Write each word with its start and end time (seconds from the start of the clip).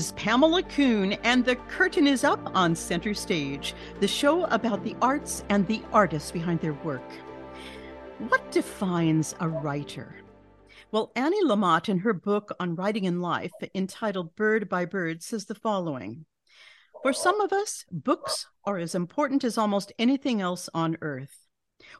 is 0.00 0.12
Pamela 0.12 0.62
Kuhn, 0.62 1.12
and 1.24 1.44
the 1.44 1.56
curtain 1.68 2.06
is 2.06 2.24
up 2.24 2.40
on 2.56 2.74
Center 2.74 3.12
Stage, 3.12 3.74
the 4.00 4.08
show 4.08 4.44
about 4.44 4.82
the 4.82 4.96
arts 5.02 5.44
and 5.50 5.66
the 5.66 5.82
artists 5.92 6.30
behind 6.30 6.58
their 6.60 6.72
work. 6.72 7.04
What 8.30 8.50
defines 8.50 9.34
a 9.40 9.48
writer? 9.50 10.14
Well, 10.90 11.12
Annie 11.14 11.44
Lamott, 11.44 11.90
in 11.90 11.98
her 11.98 12.14
book 12.14 12.50
on 12.58 12.76
writing 12.76 13.04
in 13.04 13.20
life, 13.20 13.52
entitled 13.74 14.34
Bird 14.36 14.70
by 14.70 14.86
Bird, 14.86 15.22
says 15.22 15.44
the 15.44 15.54
following 15.54 16.24
For 17.02 17.12
some 17.12 17.38
of 17.42 17.52
us, 17.52 17.84
books 17.90 18.46
are 18.64 18.78
as 18.78 18.94
important 18.94 19.44
as 19.44 19.58
almost 19.58 19.92
anything 19.98 20.40
else 20.40 20.70
on 20.72 20.96
earth. 21.02 21.46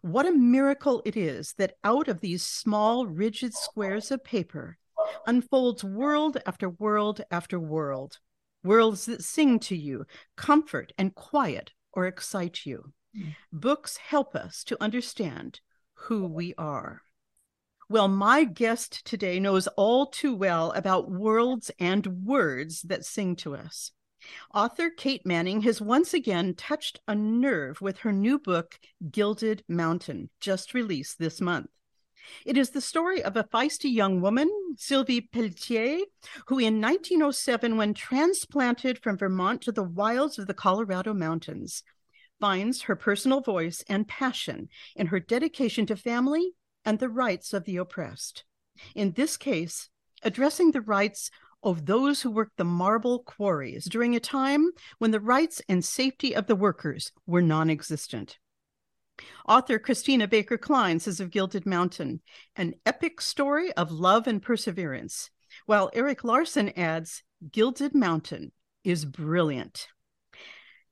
What 0.00 0.26
a 0.26 0.32
miracle 0.32 1.02
it 1.04 1.18
is 1.18 1.52
that 1.58 1.76
out 1.84 2.08
of 2.08 2.20
these 2.20 2.42
small, 2.42 3.04
rigid 3.04 3.52
squares 3.52 4.10
of 4.10 4.24
paper 4.24 4.78
unfolds 5.26 5.84
world 5.84 6.38
after 6.46 6.68
world 6.68 7.20
after 7.30 7.58
world, 7.58 8.18
worlds 8.62 9.06
that 9.06 9.24
sing 9.24 9.58
to 9.60 9.76
you, 9.76 10.06
comfort 10.36 10.92
and 10.98 11.14
quiet 11.14 11.72
or 11.92 12.06
excite 12.06 12.66
you. 12.66 12.92
Mm. 13.16 13.34
Books 13.52 13.96
help 13.96 14.34
us 14.34 14.64
to 14.64 14.82
understand 14.82 15.60
who 15.94 16.26
we 16.26 16.54
are. 16.56 17.02
Well, 17.88 18.08
my 18.08 18.44
guest 18.44 19.04
today 19.04 19.40
knows 19.40 19.66
all 19.68 20.06
too 20.06 20.34
well 20.34 20.70
about 20.72 21.10
worlds 21.10 21.72
and 21.80 22.06
words 22.24 22.82
that 22.82 23.04
sing 23.04 23.34
to 23.36 23.56
us. 23.56 23.90
Author 24.54 24.90
Kate 24.90 25.26
Manning 25.26 25.62
has 25.62 25.80
once 25.80 26.14
again 26.14 26.54
touched 26.54 27.00
a 27.08 27.14
nerve 27.14 27.80
with 27.80 27.98
her 27.98 28.12
new 28.12 28.38
book, 28.38 28.78
Gilded 29.10 29.64
Mountain, 29.66 30.30
just 30.40 30.74
released 30.74 31.18
this 31.18 31.40
month. 31.40 31.70
It 32.44 32.56
is 32.56 32.70
the 32.70 32.80
story 32.80 33.22
of 33.22 33.36
a 33.36 33.44
feisty 33.44 33.92
young 33.92 34.20
woman, 34.20 34.50
Sylvie 34.76 35.20
Pelletier, 35.20 36.00
who 36.46 36.58
in 36.58 36.80
1907, 36.80 37.76
when 37.76 37.94
transplanted 37.94 38.98
from 38.98 39.16
Vermont 39.16 39.62
to 39.62 39.72
the 39.72 39.82
wilds 39.82 40.38
of 40.38 40.46
the 40.46 40.54
Colorado 40.54 41.14
mountains, 41.14 41.82
finds 42.40 42.82
her 42.82 42.96
personal 42.96 43.40
voice 43.40 43.84
and 43.88 44.08
passion 44.08 44.68
in 44.96 45.08
her 45.08 45.20
dedication 45.20 45.86
to 45.86 45.96
family 45.96 46.52
and 46.84 46.98
the 46.98 47.08
rights 47.08 47.52
of 47.52 47.64
the 47.64 47.76
oppressed. 47.76 48.44
In 48.94 49.12
this 49.12 49.36
case, 49.36 49.88
addressing 50.22 50.70
the 50.70 50.80
rights 50.80 51.30
of 51.62 51.86
those 51.86 52.22
who 52.22 52.30
worked 52.30 52.56
the 52.56 52.64
marble 52.64 53.20
quarries 53.20 53.84
during 53.84 54.16
a 54.16 54.20
time 54.20 54.70
when 54.98 55.10
the 55.10 55.20
rights 55.20 55.60
and 55.68 55.84
safety 55.84 56.34
of 56.34 56.46
the 56.46 56.56
workers 56.56 57.12
were 57.26 57.42
non 57.42 57.68
existent. 57.68 58.38
Author 59.48 59.78
Christina 59.78 60.26
Baker 60.28 60.58
Kline 60.58 61.00
says 61.00 61.20
of 61.20 61.30
Gilded 61.30 61.66
Mountain, 61.66 62.20
an 62.56 62.74
epic 62.86 63.20
story 63.20 63.72
of 63.72 63.92
love 63.92 64.26
and 64.26 64.42
perseverance, 64.42 65.30
while 65.66 65.90
Erik 65.92 66.24
Larson 66.24 66.70
adds, 66.78 67.22
Gilded 67.50 67.94
Mountain 67.94 68.52
is 68.84 69.04
brilliant. 69.04 69.88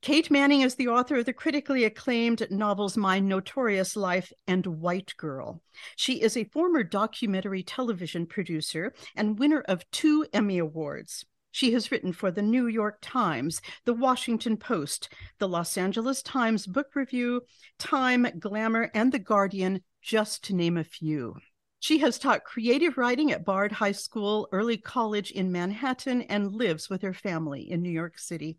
Kate 0.01 0.31
Manning 0.31 0.61
is 0.61 0.77
the 0.77 0.89
author 0.89 1.17
of 1.17 1.25
the 1.25 1.33
critically 1.33 1.83
acclaimed 1.85 2.47
novels 2.51 2.97
My 2.97 3.19
Notorious 3.19 3.97
Life 3.97 4.33
and 4.47 4.65
White 4.65 5.13
Girl. 5.17 5.61
She 5.97 6.23
is 6.23 6.37
a 6.37 6.45
former 6.45 6.85
documentary 6.85 7.65
television 7.65 8.25
producer 8.27 8.95
and 9.17 9.39
winner 9.41 9.61
of 9.63 9.91
two 9.91 10.25
Emmy 10.33 10.59
Awards. 10.59 11.27
She 11.59 11.73
has 11.73 11.91
written 11.91 12.13
for 12.13 12.31
the 12.31 12.41
New 12.41 12.69
York 12.69 12.99
Times, 13.03 13.61
the 13.85 13.93
Washington 13.93 14.57
Post, 14.57 15.09
the 15.41 15.49
Los 15.49 15.77
Angeles 15.77 16.23
Times 16.23 16.69
Book 16.69 16.95
Review, 16.95 17.43
Time, 17.81 18.29
Glamour, 18.39 18.93
and 18.95 19.11
The 19.11 19.19
Guardian, 19.19 19.83
just 20.01 20.45
to 20.45 20.55
name 20.55 20.77
a 20.77 20.85
few. 20.85 21.35
She 21.81 21.99
has 21.99 22.17
taught 22.17 22.45
creative 22.45 22.97
writing 22.97 23.33
at 23.33 23.45
Bard 23.45 23.73
High 23.73 23.91
School, 23.91 24.47
early 24.53 24.77
college 24.77 25.33
in 25.33 25.51
Manhattan, 25.51 26.23
and 26.23 26.55
lives 26.55 26.89
with 26.89 27.03
her 27.03 27.13
family 27.13 27.69
in 27.69 27.83
New 27.83 27.91
York 27.91 28.21
City. 28.21 28.57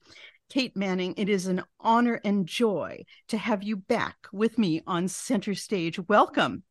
Kate 0.50 0.76
Manning, 0.76 1.14
it 1.16 1.30
is 1.30 1.48
an 1.48 1.64
honor 1.80 2.20
and 2.26 2.46
joy 2.46 3.06
to 3.30 3.38
have 3.38 3.64
you 3.64 3.78
back 3.78 4.18
with 4.34 4.58
me 4.58 4.82
on 4.86 5.08
center 5.08 5.56
stage. 5.56 6.06
Welcome. 6.10 6.64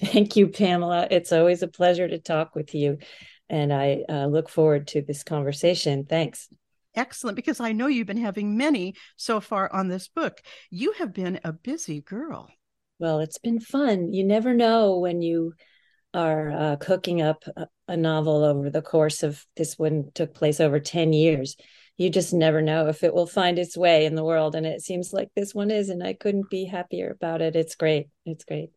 Thank 0.00 0.36
you, 0.36 0.46
Pamela. 0.46 1.08
It's 1.10 1.32
always 1.32 1.62
a 1.62 1.68
pleasure 1.68 2.06
to 2.06 2.18
talk 2.18 2.54
with 2.54 2.72
you. 2.72 2.98
And 3.48 3.72
I 3.72 4.04
uh, 4.08 4.26
look 4.26 4.48
forward 4.48 4.88
to 4.88 5.02
this 5.02 5.22
conversation. 5.22 6.04
Thanks. 6.04 6.48
Excellent, 6.94 7.36
because 7.36 7.60
I 7.60 7.72
know 7.72 7.88
you've 7.88 8.06
been 8.06 8.16
having 8.16 8.56
many 8.56 8.94
so 9.16 9.40
far 9.40 9.70
on 9.72 9.88
this 9.88 10.08
book. 10.08 10.40
You 10.70 10.92
have 10.92 11.12
been 11.12 11.38
a 11.44 11.52
busy 11.52 12.00
girl. 12.00 12.48
Well, 12.98 13.20
it's 13.20 13.38
been 13.38 13.60
fun. 13.60 14.14
You 14.14 14.24
never 14.24 14.54
know 14.54 14.98
when 14.98 15.20
you 15.20 15.52
are 16.14 16.50
uh, 16.50 16.76
cooking 16.76 17.20
up 17.20 17.44
a, 17.56 17.66
a 17.88 17.96
novel 17.96 18.42
over 18.42 18.70
the 18.70 18.82
course 18.82 19.22
of 19.22 19.44
this 19.56 19.78
one 19.78 20.10
took 20.14 20.34
place 20.34 20.60
over 20.60 20.80
10 20.80 21.12
years 21.12 21.56
you 21.98 22.10
just 22.10 22.32
never 22.32 22.60
know 22.62 22.88
if 22.88 23.02
it 23.02 23.14
will 23.14 23.26
find 23.26 23.58
its 23.58 23.76
way 23.76 24.06
in 24.06 24.14
the 24.14 24.24
world 24.24 24.54
and 24.54 24.66
it 24.66 24.80
seems 24.80 25.12
like 25.12 25.28
this 25.34 25.54
one 25.54 25.70
is 25.70 25.88
and 25.88 26.02
i 26.02 26.12
couldn't 26.12 26.48
be 26.48 26.64
happier 26.64 27.10
about 27.10 27.42
it 27.42 27.54
it's 27.54 27.74
great 27.74 28.08
it's 28.24 28.44
great 28.44 28.70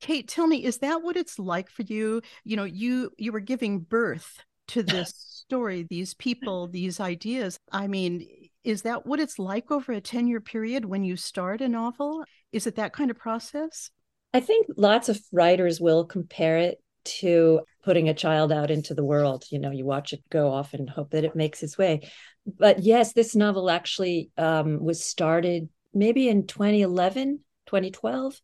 kate 0.00 0.28
tell 0.28 0.46
me 0.46 0.64
is 0.64 0.78
that 0.78 1.02
what 1.02 1.16
it's 1.16 1.38
like 1.38 1.70
for 1.70 1.82
you? 1.82 2.22
You 2.44 2.56
know 2.56 2.64
you 2.64 3.10
you 3.18 3.32
were 3.32 3.40
giving 3.40 3.80
birth 3.80 4.42
to 4.68 4.82
this 4.82 5.12
story 5.16 5.86
these 5.88 6.14
people 6.14 6.68
these 6.68 7.00
ideas. 7.00 7.58
I 7.70 7.86
mean 7.86 8.26
is 8.62 8.82
that 8.82 9.06
what 9.06 9.20
it's 9.20 9.38
like 9.38 9.70
over 9.70 9.92
a 9.92 10.00
10 10.00 10.26
year 10.26 10.40
period 10.40 10.84
when 10.84 11.02
you 11.02 11.16
start 11.16 11.60
a 11.60 11.68
novel? 11.68 12.24
Is 12.52 12.66
it 12.66 12.76
that 12.76 12.92
kind 12.92 13.10
of 13.10 13.18
process? 13.18 13.90
I 14.32 14.40
think 14.40 14.66
lots 14.76 15.08
of 15.08 15.20
writers 15.32 15.80
will 15.80 16.04
compare 16.04 16.58
it 16.58 16.78
to 17.02 17.60
putting 17.82 18.08
a 18.08 18.14
child 18.14 18.52
out 18.52 18.70
into 18.70 18.94
the 18.94 19.04
world. 19.04 19.44
You 19.50 19.58
know 19.58 19.70
you 19.70 19.84
watch 19.84 20.12
it 20.12 20.22
go 20.30 20.52
off 20.52 20.74
and 20.74 20.88
hope 20.88 21.10
that 21.10 21.24
it 21.24 21.36
makes 21.36 21.62
its 21.62 21.76
way. 21.76 22.08
But 22.46 22.80
yes 22.80 23.12
this 23.12 23.34
novel 23.34 23.70
actually 23.70 24.30
um, 24.36 24.82
was 24.82 25.04
started 25.04 25.68
maybe 25.92 26.28
in 26.28 26.46
2011 26.46 27.40
2012 27.66 28.40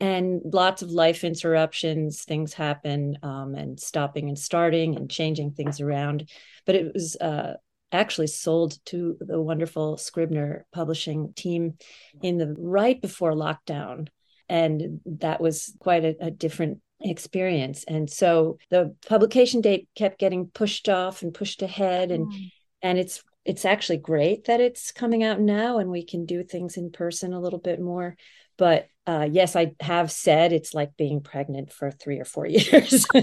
and 0.00 0.40
lots 0.44 0.80
of 0.80 0.90
life 0.90 1.24
interruptions 1.24 2.24
things 2.24 2.54
happen 2.54 3.18
um, 3.22 3.54
and 3.54 3.78
stopping 3.78 4.28
and 4.28 4.38
starting 4.38 4.96
and 4.96 5.10
changing 5.10 5.52
things 5.52 5.80
around. 5.80 6.30
But 6.64 6.74
it 6.74 6.94
was 6.94 7.16
uh, 7.16 7.54
actually 7.92 8.28
sold 8.28 8.78
to 8.86 9.16
the 9.20 9.40
wonderful 9.40 9.98
scribner 9.98 10.66
publishing 10.72 11.32
team 11.34 11.74
in 12.22 12.38
the 12.38 12.54
right 12.58 13.00
before 13.00 13.32
lockdown. 13.32 14.08
And 14.48 15.00
that 15.04 15.40
was 15.40 15.74
quite 15.78 16.04
a, 16.04 16.16
a 16.20 16.30
different 16.30 16.80
experience. 17.00 17.84
And 17.84 18.08
so 18.08 18.58
the 18.70 18.94
publication 19.06 19.60
date 19.60 19.88
kept 19.94 20.18
getting 20.18 20.46
pushed 20.46 20.88
off 20.88 21.22
and 21.22 21.34
pushed 21.34 21.62
ahead. 21.62 22.10
And 22.10 22.26
mm. 22.32 22.52
and 22.82 22.98
it's 22.98 23.22
it's 23.44 23.64
actually 23.64 23.98
great 23.98 24.44
that 24.44 24.60
it's 24.60 24.92
coming 24.92 25.24
out 25.24 25.40
now 25.40 25.78
and 25.78 25.90
we 25.90 26.04
can 26.04 26.26
do 26.26 26.42
things 26.42 26.76
in 26.76 26.90
person 26.90 27.32
a 27.32 27.40
little 27.40 27.58
bit 27.58 27.80
more. 27.80 28.16
But 28.58 28.88
uh, 29.06 29.28
yes 29.30 29.56
i 29.56 29.72
have 29.80 30.10
said 30.10 30.52
it's 30.52 30.74
like 30.74 30.96
being 30.96 31.20
pregnant 31.20 31.72
for 31.72 31.90
three 31.90 32.18
or 32.18 32.24
four 32.24 32.46
years. 32.46 33.06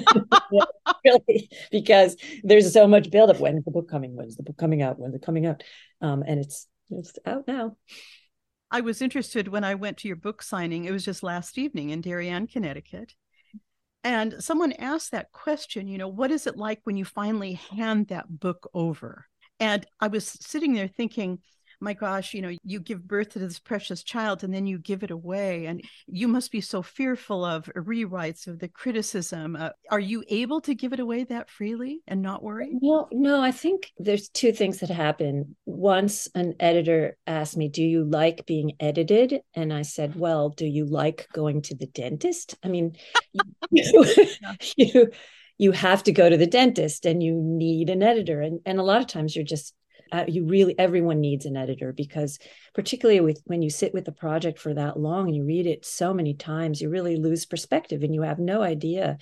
Really 1.06 1.50
because 1.72 2.18
there's 2.44 2.74
so 2.74 2.88
much 2.88 3.12
buildup 3.12 3.40
when's 3.40 3.64
the 3.64 3.72
book 3.72 3.90
coming? 3.90 4.16
When's 4.16 4.36
the 4.36 4.44
book 4.44 4.58
coming 4.58 4.82
out? 4.82 5.00
When's 5.00 5.16
it 5.16 5.22
coming 5.22 5.46
out? 5.46 5.64
Um, 6.02 6.24
and 6.26 6.40
it's 6.40 6.68
it's 6.90 7.14
out 7.26 7.48
now. 7.48 7.78
I 8.72 8.82
was 8.82 9.02
interested 9.02 9.48
when 9.48 9.64
i 9.64 9.76
went 9.76 9.98
to 10.00 10.08
your 10.08 10.18
book 10.18 10.42
signing. 10.42 10.86
It 10.86 10.92
was 10.92 11.06
just 11.06 11.24
last 11.24 11.58
evening 11.58 11.92
in 11.92 12.02
darien 12.02 12.48
connecticut. 12.48 13.13
And 14.04 14.36
someone 14.40 14.74
asked 14.74 15.12
that 15.12 15.31
question, 15.31 15.88
you 15.88 15.98
know, 15.98 16.07
what 16.07 16.31
is 16.31 16.48
it 16.48 16.57
like 16.57 16.80
when 16.84 16.98
you 16.98 17.06
finally 17.06 17.54
hand 17.54 18.07
that 18.07 18.40
book 18.40 18.69
over? 18.74 19.25
And 19.60 19.86
I 20.00 20.07
was 20.07 20.25
sitting 20.28 20.74
there 20.74 20.88
thinking, 20.88 21.40
my 21.79 21.94
gosh, 21.94 22.33
you 22.33 22.41
know, 22.41 22.51
you 22.63 22.79
give 22.79 23.07
birth 23.07 23.29
to 23.29 23.39
this 23.39 23.59
precious 23.59 24.03
child 24.03 24.44
and 24.44 24.53
then 24.53 24.65
you 24.65 24.79
give 24.79 25.03
it 25.03 25.12
away. 25.12 25.65
And 25.65 25.81
you 26.07 26.27
must 26.27 26.51
be 26.51 26.62
so 26.62 26.81
fearful 26.81 27.45
of 27.45 27.65
rewrites, 27.75 28.47
of 28.47 28.59
the 28.59 28.68
criticism. 28.68 29.56
Uh, 29.56 29.69
are 29.91 30.00
you 30.00 30.24
able 30.27 30.62
to 30.62 30.74
give 30.74 30.94
it 30.94 31.00
away 31.00 31.24
that 31.25 31.50
freely 31.50 32.00
and 32.07 32.21
not 32.21 32.44
worry? 32.44 32.69
No, 32.81 33.07
no, 33.12 33.41
I 33.41 33.51
think 33.51 33.91
there's 33.97 34.29
two 34.29 34.51
things 34.51 34.79
that 34.79 34.89
happen. 34.89 35.56
Once 35.65 36.27
an 36.33 36.56
editor 36.59 37.18
asked 37.27 37.57
me, 37.57 37.69
Do 37.69 37.83
you 37.83 38.03
like 38.03 38.45
being 38.45 38.74
edited? 38.79 39.41
And 39.53 39.71
I 39.71 39.83
said, 39.83 40.15
Well, 40.15 40.50
do 40.50 40.65
you 40.65 40.85
like 40.85 41.27
going 41.33 41.62
to 41.63 41.75
the 41.75 41.88
dentist? 41.88 42.56
I 42.63 42.69
mean, 42.69 42.95
you, 43.71 44.06
you 44.77 45.12
you 45.59 45.71
have 45.71 46.03
to 46.03 46.12
go 46.12 46.29
to 46.29 46.38
the 46.38 46.47
dentist 46.47 47.06
and 47.06 47.21
you 47.21 47.33
need 47.33 47.89
an 47.89 48.03
editor 48.03 48.41
and 48.41 48.59
and 48.65 48.79
a 48.79 48.83
lot 48.83 49.01
of 49.01 49.07
times 49.07 49.35
you're 49.35 49.45
just 49.45 49.74
uh, 50.12 50.25
you 50.27 50.45
really 50.45 50.77
everyone 50.77 51.19
needs 51.19 51.45
an 51.45 51.57
editor 51.57 51.94
because 51.94 52.39
particularly 52.74 53.19
with 53.19 53.42
when 53.45 53.62
you 53.62 53.69
sit 53.69 53.94
with 53.94 54.07
a 54.07 54.12
project 54.12 54.59
for 54.59 54.74
that 54.74 55.00
long 55.00 55.27
and 55.27 55.36
you 55.36 55.45
read 55.45 55.68
it 55.68 55.86
so 55.86 56.13
many 56.13 56.33
times 56.33 56.81
you 56.81 56.89
really 56.89 57.18
lose 57.18 57.45
perspective 57.45 58.04
and 58.04 58.13
you 58.13 58.21
have 58.21 58.39
no 58.39 58.62
idea 58.62 59.18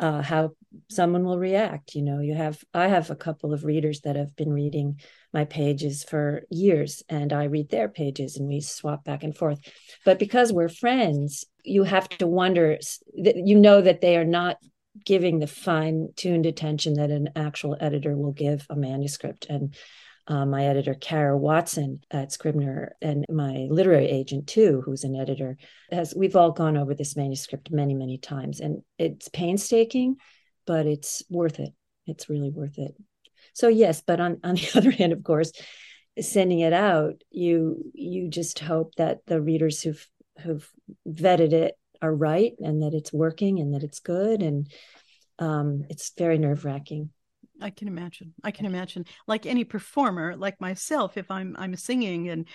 uh, 0.00 0.22
how 0.22 0.50
someone 0.88 1.24
will 1.24 1.38
react 1.38 1.94
you 1.94 2.02
know? 2.02 2.20
You 2.20 2.34
have 2.34 2.62
i 2.72 2.86
have 2.88 3.10
a 3.10 3.16
couple 3.16 3.52
of 3.52 3.64
readers 3.64 4.00
that 4.02 4.16
have 4.16 4.34
been 4.36 4.52
reading 4.52 5.00
my 5.32 5.44
pages 5.44 6.04
for 6.04 6.42
years 6.50 7.02
and 7.08 7.32
i 7.32 7.44
read 7.44 7.68
their 7.68 7.88
pages 7.88 8.36
and 8.36 8.48
we 8.48 8.60
swap 8.60 9.04
back 9.04 9.22
and 9.22 9.36
forth. 9.36 9.58
But 10.04 10.18
because 10.18 10.52
we're 10.52 10.68
friends 10.68 11.44
you 11.64 11.82
have 11.82 12.08
to 12.08 12.26
wonder 12.26 12.78
you 13.14 13.58
know 13.58 13.80
that 13.80 14.00
they 14.00 14.16
are 14.16 14.24
not 14.24 14.56
giving 15.04 15.38
the 15.38 15.46
fine 15.46 16.08
tuned 16.16 16.46
attention 16.46 16.94
that 16.94 17.10
an 17.10 17.30
actual 17.36 17.76
editor 17.80 18.16
will 18.16 18.32
give 18.32 18.66
a 18.70 18.76
manuscript. 18.76 19.46
And 19.48 19.74
uh, 20.26 20.44
my 20.44 20.66
editor, 20.66 20.94
Kara 20.94 21.36
Watson 21.36 22.00
at 22.10 22.32
Scribner, 22.32 22.94
and 23.00 23.24
my 23.30 23.66
literary 23.70 24.06
agent, 24.06 24.46
too, 24.46 24.82
who's 24.84 25.04
an 25.04 25.16
editor, 25.16 25.56
has 25.90 26.14
we've 26.14 26.36
all 26.36 26.52
gone 26.52 26.76
over 26.76 26.94
this 26.94 27.16
manuscript 27.16 27.70
many, 27.70 27.94
many 27.94 28.18
times. 28.18 28.60
And 28.60 28.82
it's 28.98 29.28
painstaking, 29.28 30.16
but 30.66 30.86
it's 30.86 31.22
worth 31.30 31.60
it. 31.60 31.72
It's 32.06 32.28
really 32.28 32.50
worth 32.50 32.78
it. 32.78 32.94
So 33.54 33.68
yes, 33.68 34.02
but 34.06 34.20
on, 34.20 34.38
on 34.44 34.54
the 34.56 34.70
other 34.74 34.90
hand, 34.90 35.12
of 35.12 35.24
course, 35.24 35.52
sending 36.20 36.60
it 36.60 36.72
out, 36.72 37.22
you 37.30 37.90
you 37.94 38.28
just 38.28 38.58
hope 38.58 38.94
that 38.96 39.20
the 39.26 39.40
readers 39.40 39.82
who've 39.82 40.06
who've 40.42 40.68
vetted 41.06 41.52
it 41.52 41.74
are 42.00 42.14
right 42.14 42.52
and 42.60 42.82
that 42.82 42.94
it's 42.94 43.12
working 43.12 43.60
and 43.60 43.74
that 43.74 43.82
it's 43.82 44.00
good 44.00 44.42
and 44.42 44.68
um, 45.38 45.84
it's 45.88 46.12
very 46.16 46.38
nerve 46.38 46.64
wracking. 46.64 47.10
I 47.60 47.70
can 47.70 47.88
imagine. 47.88 48.34
I 48.44 48.50
can 48.50 48.66
imagine. 48.66 49.04
Like 49.26 49.44
any 49.46 49.64
performer, 49.64 50.36
like 50.36 50.60
myself, 50.60 51.16
if 51.16 51.30
I'm 51.30 51.56
I'm 51.58 51.74
singing 51.76 52.28
and 52.28 52.46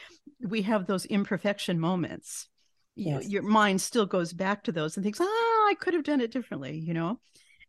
we 0.42 0.62
have 0.62 0.86
those 0.86 1.06
imperfection 1.06 1.80
moments, 1.80 2.48
yes. 2.96 3.26
you, 3.26 3.32
your 3.32 3.44
mind 3.44 3.82
still 3.82 4.06
goes 4.06 4.32
back 4.32 4.64
to 4.64 4.72
those 4.72 4.96
and 4.96 5.04
thinks, 5.04 5.20
ah, 5.20 5.26
I 5.26 5.76
could 5.80 5.94
have 5.94 6.04
done 6.04 6.22
it 6.22 6.32
differently, 6.32 6.78
you 6.78 6.94
know. 6.94 7.20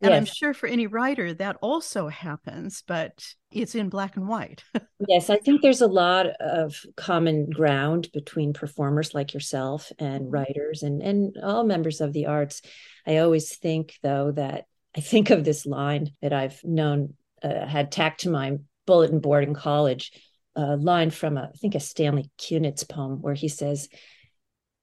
And 0.05 0.13
yes. 0.13 0.19
I'm 0.19 0.27
sure 0.27 0.53
for 0.53 0.67
any 0.67 0.87
writer 0.87 1.33
that 1.33 1.57
also 1.63 2.09
happens, 2.09 2.83
but 2.87 3.27
it's 3.51 3.75
in 3.75 3.89
black 3.89 4.17
and 4.17 4.29
white. 4.29 4.63
yes, 5.09 5.31
I 5.31 5.39
think 5.39 5.63
there's 5.63 5.81
a 5.81 5.87
lot 5.87 6.27
of 6.27 6.79
common 6.95 7.49
ground 7.49 8.11
between 8.13 8.53
performers 8.53 9.15
like 9.15 9.33
yourself 9.33 9.91
and 9.99 10.25
mm-hmm. 10.25 10.31
writers 10.31 10.83
and, 10.83 11.01
and 11.01 11.39
all 11.43 11.65
members 11.65 12.03
of 12.03 12.13
the 12.13 12.27
arts. 12.27 12.61
I 13.07 13.17
always 13.17 13.57
think, 13.57 13.95
though, 14.03 14.33
that 14.33 14.67
I 14.95 15.01
think 15.01 15.31
of 15.31 15.43
this 15.43 15.65
line 15.65 16.11
that 16.21 16.35
I've 16.35 16.63
known, 16.63 17.15
uh, 17.43 17.65
had 17.65 17.91
tacked 17.91 18.21
to 18.21 18.31
my 18.31 18.59
bulletin 18.87 19.21
board 19.21 19.45
in 19.45 19.55
college, 19.55 20.13
a 20.55 20.77
line 20.77 21.09
from, 21.09 21.39
a, 21.39 21.45
I 21.45 21.57
think, 21.57 21.77
a 21.77 21.81
Stanley 21.81 22.31
Kunitz 22.39 22.87
poem 22.87 23.23
where 23.23 23.33
he 23.33 23.49
says, 23.49 23.89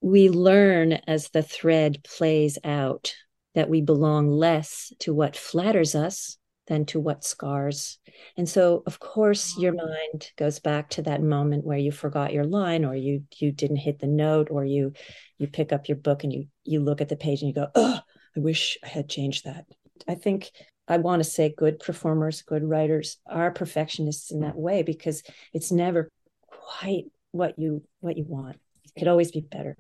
We 0.02 0.32
learn 0.32 0.94
as 0.94 1.30
the 1.30 1.44
thread 1.44 2.04
plays 2.04 2.58
out 2.64 3.14
that 3.56 3.70
we 3.70 3.82
belong 3.82 4.30
less 4.30 4.94
to 5.00 5.14
what 5.14 5.36
flatters 5.36 5.96
us 5.96 6.38
than 6.68 6.86
to 6.86 7.00
what 7.00 7.24
scars. 7.24 7.98
And 8.38 8.48
so 8.48 8.84
of 8.86 9.00
course 9.00 9.58
your 9.58 9.74
mind 9.74 10.32
goes 10.38 10.60
back 10.60 10.90
to 10.92 11.02
that 11.04 11.22
moment 11.22 11.66
where 11.66 11.78
you 11.78 11.92
forgot 11.92 12.34
your 12.34 12.46
line 12.46 12.86
or 12.86 12.96
you 12.96 13.24
you 13.38 13.52
didn't 13.52 13.78
hit 13.78 14.00
the 14.00 14.08
note 14.08 14.50
or 14.52 14.64
you 14.64 14.94
you 15.38 15.48
pick 15.48 15.74
up 15.74 15.90
your 15.90 15.98
book 15.98 16.24
and 16.24 16.32
you 16.32 16.48
you 16.64 16.80
look 16.80 17.02
at 17.02 17.10
the 17.10 17.16
page 17.16 17.42
and 17.42 17.50
you 17.50 17.56
go, 17.56 17.68
"Oh, 17.76 18.00
I 18.38 18.40
wish 18.40 18.78
I 18.84 18.88
had 18.88 19.10
changed 19.10 19.46
that." 19.46 19.66
I 20.08 20.16
think 20.16 20.52
I 20.88 20.98
want 20.98 21.24
to 21.24 21.30
say 21.30 21.54
good 21.56 21.80
performers, 21.80 22.42
good 22.42 22.64
writers 22.64 23.18
are 23.28 23.52
perfectionists 23.52 24.32
in 24.32 24.42
that 24.42 24.58
way 24.58 24.84
because 24.84 25.24
it's 25.54 25.72
never 25.72 26.10
quite 26.48 27.06
what 27.32 27.58
you 27.58 27.84
what 28.00 28.18
you 28.18 28.26
want. 28.28 28.58
It 28.86 29.00
could 29.00 29.08
always 29.08 29.32
be 29.32 29.42
better. 29.42 29.78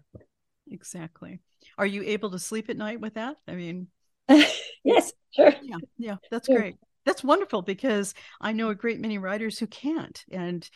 Exactly. 0.69 1.39
Are 1.77 1.85
you 1.85 2.03
able 2.03 2.31
to 2.31 2.39
sleep 2.39 2.69
at 2.69 2.77
night 2.77 2.99
with 2.99 3.15
that? 3.15 3.37
I 3.47 3.53
mean, 3.53 3.87
yes, 4.83 5.13
sure. 5.31 5.53
Yeah, 5.61 5.77
yeah, 5.97 6.15
that's 6.29 6.47
sure. 6.47 6.57
great. 6.57 6.75
That's 7.05 7.23
wonderful 7.23 7.63
because 7.63 8.13
I 8.39 8.53
know 8.53 8.69
a 8.69 8.75
great 8.75 8.99
many 8.99 9.17
writers 9.17 9.57
who 9.57 9.65
can't, 9.65 10.23
and 10.31 10.67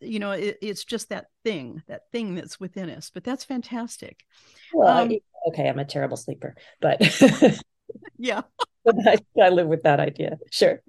you 0.00 0.18
know, 0.18 0.30
it, 0.30 0.58
it's 0.62 0.84
just 0.84 1.10
that 1.10 1.26
thing, 1.44 1.82
that 1.88 2.02
thing 2.10 2.34
that's 2.34 2.58
within 2.58 2.88
us. 2.88 3.10
But 3.12 3.24
that's 3.24 3.44
fantastic. 3.44 4.24
Well, 4.72 4.88
um, 4.88 5.12
okay, 5.48 5.68
I'm 5.68 5.78
a 5.78 5.84
terrible 5.84 6.16
sleeper, 6.16 6.56
but 6.80 7.02
yeah, 8.18 8.42
I, 9.06 9.18
I 9.40 9.48
live 9.50 9.66
with 9.66 9.82
that 9.82 10.00
idea. 10.00 10.38
Sure 10.50 10.80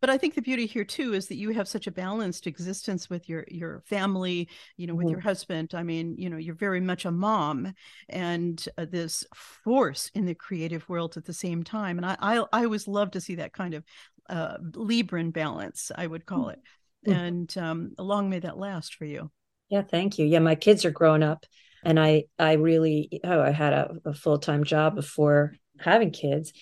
but 0.00 0.10
i 0.10 0.18
think 0.18 0.34
the 0.34 0.42
beauty 0.42 0.66
here 0.66 0.84
too 0.84 1.14
is 1.14 1.28
that 1.28 1.36
you 1.36 1.50
have 1.50 1.68
such 1.68 1.86
a 1.86 1.90
balanced 1.92 2.46
existence 2.46 3.08
with 3.10 3.28
your 3.28 3.44
your 3.48 3.82
family 3.86 4.48
you 4.76 4.86
know 4.86 4.94
with 4.94 5.06
mm-hmm. 5.06 5.12
your 5.12 5.20
husband. 5.20 5.74
I 5.74 5.82
mean 5.82 6.16
you 6.18 6.30
know 6.30 6.36
you're 6.36 6.54
very 6.54 6.80
much 6.80 7.04
a 7.04 7.10
mom 7.10 7.72
and 8.08 8.64
uh, 8.78 8.86
this 8.88 9.24
force 9.34 10.10
in 10.14 10.26
the 10.26 10.34
creative 10.34 10.88
world 10.88 11.16
at 11.16 11.24
the 11.24 11.32
same 11.32 11.62
time. 11.62 11.98
And 11.98 12.06
i 12.06 12.16
i, 12.20 12.44
I 12.52 12.64
always 12.64 12.88
love 12.88 13.12
to 13.12 13.20
see 13.20 13.36
that 13.36 13.52
kind 13.52 13.74
of 13.74 13.84
uh, 14.28 14.58
libran 14.72 15.32
balance 15.32 15.90
i 15.96 16.06
would 16.06 16.26
call 16.26 16.48
it. 16.48 16.60
Mm-hmm. 17.06 17.18
and 17.18 17.58
um, 17.58 17.94
long 17.98 18.28
may 18.28 18.40
that 18.40 18.58
last 18.58 18.94
for 18.94 19.04
you. 19.04 19.30
Yeah 19.68 19.82
thank 19.82 20.18
you. 20.18 20.26
Yeah 20.26 20.40
my 20.40 20.54
kids 20.54 20.84
are 20.84 20.90
grown 20.90 21.22
up 21.22 21.46
and 21.82 21.98
i 21.98 22.24
i 22.38 22.54
really 22.54 23.20
oh 23.24 23.40
i 23.40 23.50
had 23.50 23.72
a, 23.72 23.96
a 24.04 24.14
full-time 24.14 24.64
job 24.64 24.94
before 24.94 25.54
having 25.78 26.10
kids 26.10 26.52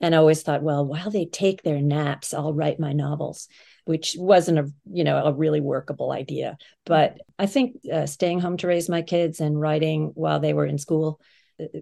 and 0.00 0.14
I 0.14 0.18
always 0.18 0.42
thought, 0.42 0.62
well, 0.62 0.84
while 0.84 1.10
they 1.10 1.24
take 1.24 1.62
their 1.62 1.80
naps, 1.80 2.34
I'll 2.34 2.52
write 2.52 2.78
my 2.78 2.92
novels, 2.92 3.48
which 3.84 4.14
wasn't 4.18 4.58
a 4.58 4.70
you 4.90 5.04
know 5.04 5.16
a 5.24 5.32
really 5.32 5.60
workable 5.60 6.12
idea. 6.12 6.58
But 6.84 7.18
I 7.38 7.46
think 7.46 7.78
uh, 7.90 8.06
staying 8.06 8.40
home 8.40 8.56
to 8.58 8.66
raise 8.66 8.88
my 8.88 9.02
kids 9.02 9.40
and 9.40 9.60
writing 9.60 10.12
while 10.14 10.40
they 10.40 10.52
were 10.52 10.66
in 10.66 10.78
school 10.78 11.20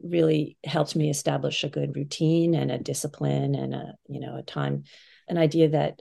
really 0.05 0.56
helped 0.64 0.94
me 0.94 1.11
establish 1.11 1.64
a 1.64 1.69
good 1.69 1.96
routine 1.96 2.55
and 2.55 2.70
a 2.70 2.78
discipline 2.78 3.55
and 3.55 3.75
a 3.75 3.94
you 4.08 4.20
know 4.20 4.37
a 4.37 4.43
time, 4.43 4.84
an 5.28 5.38
idea 5.38 5.70
that 5.70 6.00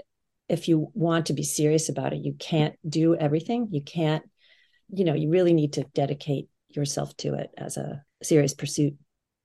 if 0.50 0.68
you 0.68 0.92
want 0.94 1.28
to 1.28 1.34
be 1.34 1.44
serious 1.44 1.90
about 1.90 2.14
it, 2.14 2.24
you 2.24 2.34
can't 2.34 2.76
do 2.88 3.16
everything. 3.16 3.70
You 3.72 3.82
can't, 3.82 4.24
you 4.90 5.06
know, 5.06 5.14
you 5.14 5.30
really 5.30 5.54
need 5.54 5.74
to 5.74 5.86
dedicate 5.96 6.50
yourself 6.70 7.16
to 7.18 7.36
it 7.36 7.50
as 7.58 7.78
a 7.78 8.04
serious 8.22 8.54
pursuit. 8.54 8.96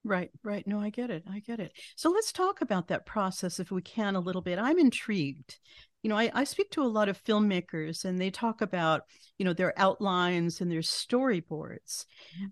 Right, 0.05 0.31
right. 0.43 0.67
No, 0.67 0.81
I 0.81 0.91
get 0.91 1.11
it. 1.11 1.25
I 1.31 1.41
get 1.41 1.61
it. 1.61 1.73
So 1.97 2.11
let's 2.11 2.33
talk 2.33 2.61
about 2.61 2.89
that 2.89 3.05
process 3.05 3.61
if 3.61 3.71
we 3.71 3.83
can 3.83 4.17
a 4.17 4.21
little 4.21 4.43
bit. 4.43 4.59
I'm 4.59 4.79
intrigued. 4.79 5.59
You 6.03 6.11
know, 6.11 6.17
I, 6.17 6.31
I 6.33 6.45
speak 6.45 6.71
to 6.73 6.83
a 6.83 6.85
lot 6.85 7.09
of 7.09 7.23
filmmakers 7.25 8.05
and 8.05 8.19
they 8.19 8.31
talk 8.31 8.63
about, 8.63 9.03
you 9.39 9.45
know, 9.45 9.53
their 9.53 9.75
outlines 9.77 10.61
and 10.61 10.71
their 10.71 10.81
storyboards. 10.81 12.07
Mm-hmm. 12.35 12.47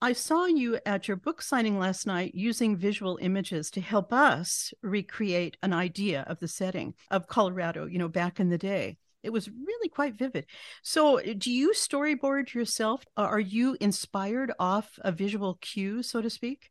I 0.00 0.12
saw 0.12 0.46
you 0.46 0.78
at 0.86 1.08
your 1.08 1.16
book 1.16 1.42
signing 1.42 1.78
last 1.78 2.06
night 2.06 2.32
using 2.34 2.76
visual 2.76 3.18
images 3.20 3.70
to 3.72 3.80
help 3.80 4.12
us 4.12 4.72
recreate 4.80 5.56
an 5.62 5.72
idea 5.72 6.24
of 6.28 6.38
the 6.38 6.46
setting 6.46 6.94
of 7.10 7.26
Colorado, 7.26 7.86
you 7.86 7.98
know, 7.98 8.08
back 8.08 8.38
in 8.38 8.48
the 8.48 8.58
day. 8.58 8.96
It 9.24 9.30
was 9.30 9.48
really 9.48 9.88
quite 9.88 10.14
vivid. 10.14 10.46
So, 10.82 11.20
do 11.20 11.52
you 11.52 11.72
storyboard 11.72 12.54
yourself? 12.54 13.04
Are 13.16 13.40
you 13.40 13.76
inspired 13.80 14.52
off 14.60 14.98
a 15.02 15.10
visual 15.10 15.58
cue, 15.60 16.04
so 16.04 16.22
to 16.22 16.30
speak? 16.30 16.70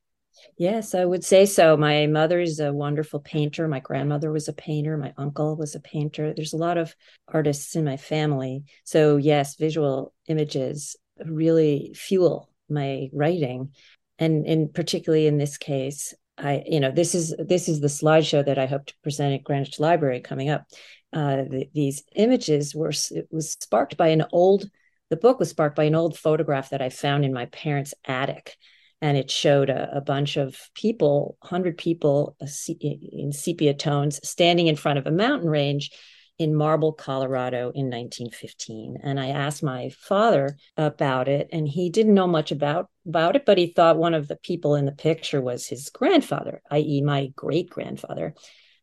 Yes, 0.57 0.95
I 0.95 1.05
would 1.05 1.23
say 1.23 1.45
so. 1.45 1.77
My 1.77 2.07
mother 2.07 2.39
is 2.39 2.59
a 2.59 2.73
wonderful 2.73 3.19
painter. 3.19 3.67
My 3.67 3.79
grandmother 3.79 4.31
was 4.31 4.47
a 4.47 4.53
painter. 4.53 4.97
My 4.97 5.13
uncle 5.17 5.55
was 5.55 5.75
a 5.75 5.79
painter. 5.79 6.33
There's 6.33 6.53
a 6.53 6.57
lot 6.57 6.77
of 6.77 6.95
artists 7.27 7.75
in 7.75 7.85
my 7.85 7.97
family. 7.97 8.63
So, 8.83 9.17
yes, 9.17 9.55
visual 9.55 10.13
images 10.27 10.95
really 11.23 11.93
fuel 11.95 12.49
my 12.69 13.09
writing. 13.13 13.71
And 14.19 14.45
in 14.45 14.69
particularly 14.69 15.27
in 15.27 15.37
this 15.37 15.57
case, 15.57 16.13
I, 16.37 16.63
you 16.65 16.79
know, 16.79 16.91
this 16.91 17.15
is 17.15 17.35
this 17.39 17.67
is 17.67 17.79
the 17.79 17.87
slideshow 17.87 18.45
that 18.45 18.59
I 18.59 18.67
hope 18.67 18.85
to 18.87 18.93
present 19.01 19.33
at 19.33 19.43
Greenwich 19.43 19.79
Library 19.79 20.21
coming 20.21 20.49
up. 20.49 20.65
Uh, 21.13 21.37
the, 21.37 21.69
these 21.73 22.03
images 22.15 22.75
were 22.75 22.91
it 23.11 23.27
was 23.31 23.53
sparked 23.53 23.97
by 23.97 24.09
an 24.09 24.25
old. 24.31 24.69
The 25.09 25.17
book 25.17 25.39
was 25.39 25.49
sparked 25.49 25.75
by 25.75 25.85
an 25.85 25.95
old 25.95 26.17
photograph 26.17 26.71
that 26.71 26.81
I 26.81 26.89
found 26.89 27.25
in 27.25 27.33
my 27.33 27.45
parents' 27.47 27.93
attic 28.05 28.55
and 29.01 29.17
it 29.17 29.29
showed 29.29 29.69
a, 29.69 29.97
a 29.97 30.01
bunch 30.01 30.37
of 30.37 30.57
people, 30.73 31.37
100 31.41 31.77
people 31.77 32.35
in 32.39 33.31
sepia 33.31 33.73
tones, 33.73 34.19
standing 34.27 34.67
in 34.67 34.75
front 34.75 34.99
of 34.99 35.07
a 35.07 35.11
mountain 35.11 35.49
range 35.49 35.91
in 36.39 36.53
Marble, 36.53 36.93
Colorado 36.93 37.71
in 37.73 37.89
1915. 37.89 38.97
And 39.03 39.19
I 39.19 39.29
asked 39.29 39.63
my 39.63 39.89
father 39.89 40.57
about 40.75 41.27
it, 41.27 41.49
and 41.51 41.67
he 41.67 41.89
didn't 41.89 42.13
know 42.13 42.27
much 42.27 42.51
about, 42.51 42.89
about 43.07 43.35
it, 43.35 43.45
but 43.45 43.57
he 43.57 43.67
thought 43.67 43.97
one 43.97 44.13
of 44.13 44.27
the 44.27 44.35
people 44.35 44.75
in 44.75 44.85
the 44.85 44.91
picture 44.91 45.41
was 45.41 45.67
his 45.67 45.89
grandfather, 45.89 46.61
i.e., 46.71 47.01
my 47.01 47.31
great 47.35 47.69
grandfather. 47.69 48.35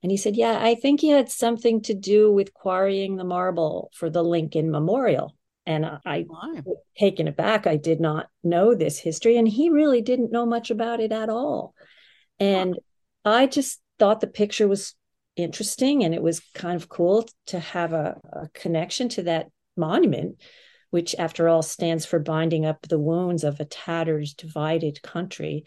And 0.03 0.11
he 0.11 0.17
said, 0.17 0.37
Yeah, 0.37 0.59
I 0.61 0.75
think 0.75 1.01
he 1.01 1.09
had 1.09 1.31
something 1.31 1.81
to 1.83 1.95
do 1.95 2.31
with 2.31 2.53
quarrying 2.53 3.17
the 3.17 3.25
marble 3.25 3.91
for 3.95 4.11
the 4.11 4.23
Lincoln 4.23 4.71
Memorial. 4.71 5.35
And 5.67 5.87
I, 6.05 6.27
taken 6.99 7.27
aback, 7.27 7.67
I 7.67 7.77
did 7.77 8.01
not 8.01 8.29
know 8.43 8.75
this 8.75 8.99
history. 8.99 9.37
And 9.37 9.49
he 9.49 9.71
really 9.71 10.03
didn't 10.03 10.33
know 10.33 10.45
much 10.45 10.71
about 10.71 11.01
it 11.01 11.11
at 11.11 11.31
all. 11.31 11.75
And 12.39 12.79
I 13.25 13.47
just 13.47 13.81
thought 13.99 14.21
the 14.21 14.27
picture 14.27 14.69
was 14.69 14.95
interesting 15.37 16.05
and 16.05 16.15
it 16.15 16.23
was 16.23 16.41
kind 16.55 16.77
of 16.77 16.89
cool 16.89 17.27
to 17.47 17.59
have 17.59 17.93
a, 17.93 18.21
a 18.33 18.49
connection 18.53 19.09
to 19.11 19.23
that 19.23 19.49
monument, 19.77 20.41
which, 20.91 21.15
after 21.19 21.49
all, 21.49 21.63
stands 21.63 22.05
for 22.05 22.19
binding 22.19 22.67
up 22.67 22.83
the 22.83 22.99
wounds 22.99 23.43
of 23.43 23.59
a 23.59 23.65
tattered, 23.65 24.29
divided 24.37 25.03
country. 25.03 25.65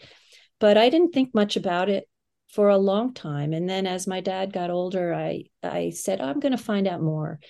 But 0.60 0.78
I 0.78 0.88
didn't 0.88 1.12
think 1.12 1.34
much 1.34 1.56
about 1.56 1.88
it 1.88 2.08
for 2.52 2.68
a 2.68 2.78
long 2.78 3.12
time. 3.14 3.52
And 3.52 3.68
then 3.68 3.86
as 3.86 4.06
my 4.06 4.20
dad 4.20 4.52
got 4.52 4.70
older, 4.70 5.12
I 5.14 5.44
I 5.62 5.90
said, 5.90 6.20
oh, 6.20 6.24
I'm 6.24 6.40
going 6.40 6.56
to 6.56 6.62
find 6.62 6.86
out 6.86 7.02
more. 7.02 7.40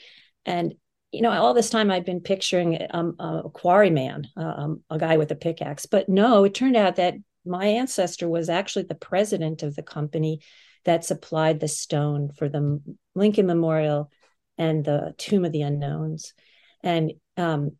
And 0.44 0.74
you 1.12 1.22
know, 1.22 1.30
all 1.30 1.54
this 1.54 1.70
time 1.70 1.90
I've 1.90 2.04
been 2.04 2.20
picturing 2.20 2.78
um, 2.90 3.16
a 3.18 3.48
quarryman, 3.48 4.26
um, 4.36 4.82
a 4.90 4.98
guy 4.98 5.16
with 5.16 5.30
a 5.30 5.36
pickaxe. 5.36 5.86
But 5.86 6.08
no, 6.08 6.44
it 6.44 6.54
turned 6.54 6.76
out 6.76 6.96
that 6.96 7.14
my 7.44 7.66
ancestor 7.66 8.28
was 8.28 8.48
actually 8.48 8.84
the 8.84 8.94
president 8.94 9.62
of 9.62 9.74
the 9.74 9.82
company 9.82 10.40
that 10.84 11.04
supplied 11.04 11.60
the 11.60 11.68
stone 11.68 12.30
for 12.30 12.48
the 12.48 12.80
Lincoln 13.14 13.46
Memorial 13.46 14.10
and 14.58 14.84
the 14.84 15.14
Tomb 15.16 15.44
of 15.44 15.52
the 15.52 15.62
Unknowns. 15.62 16.34
And 16.82 17.12
um, 17.36 17.72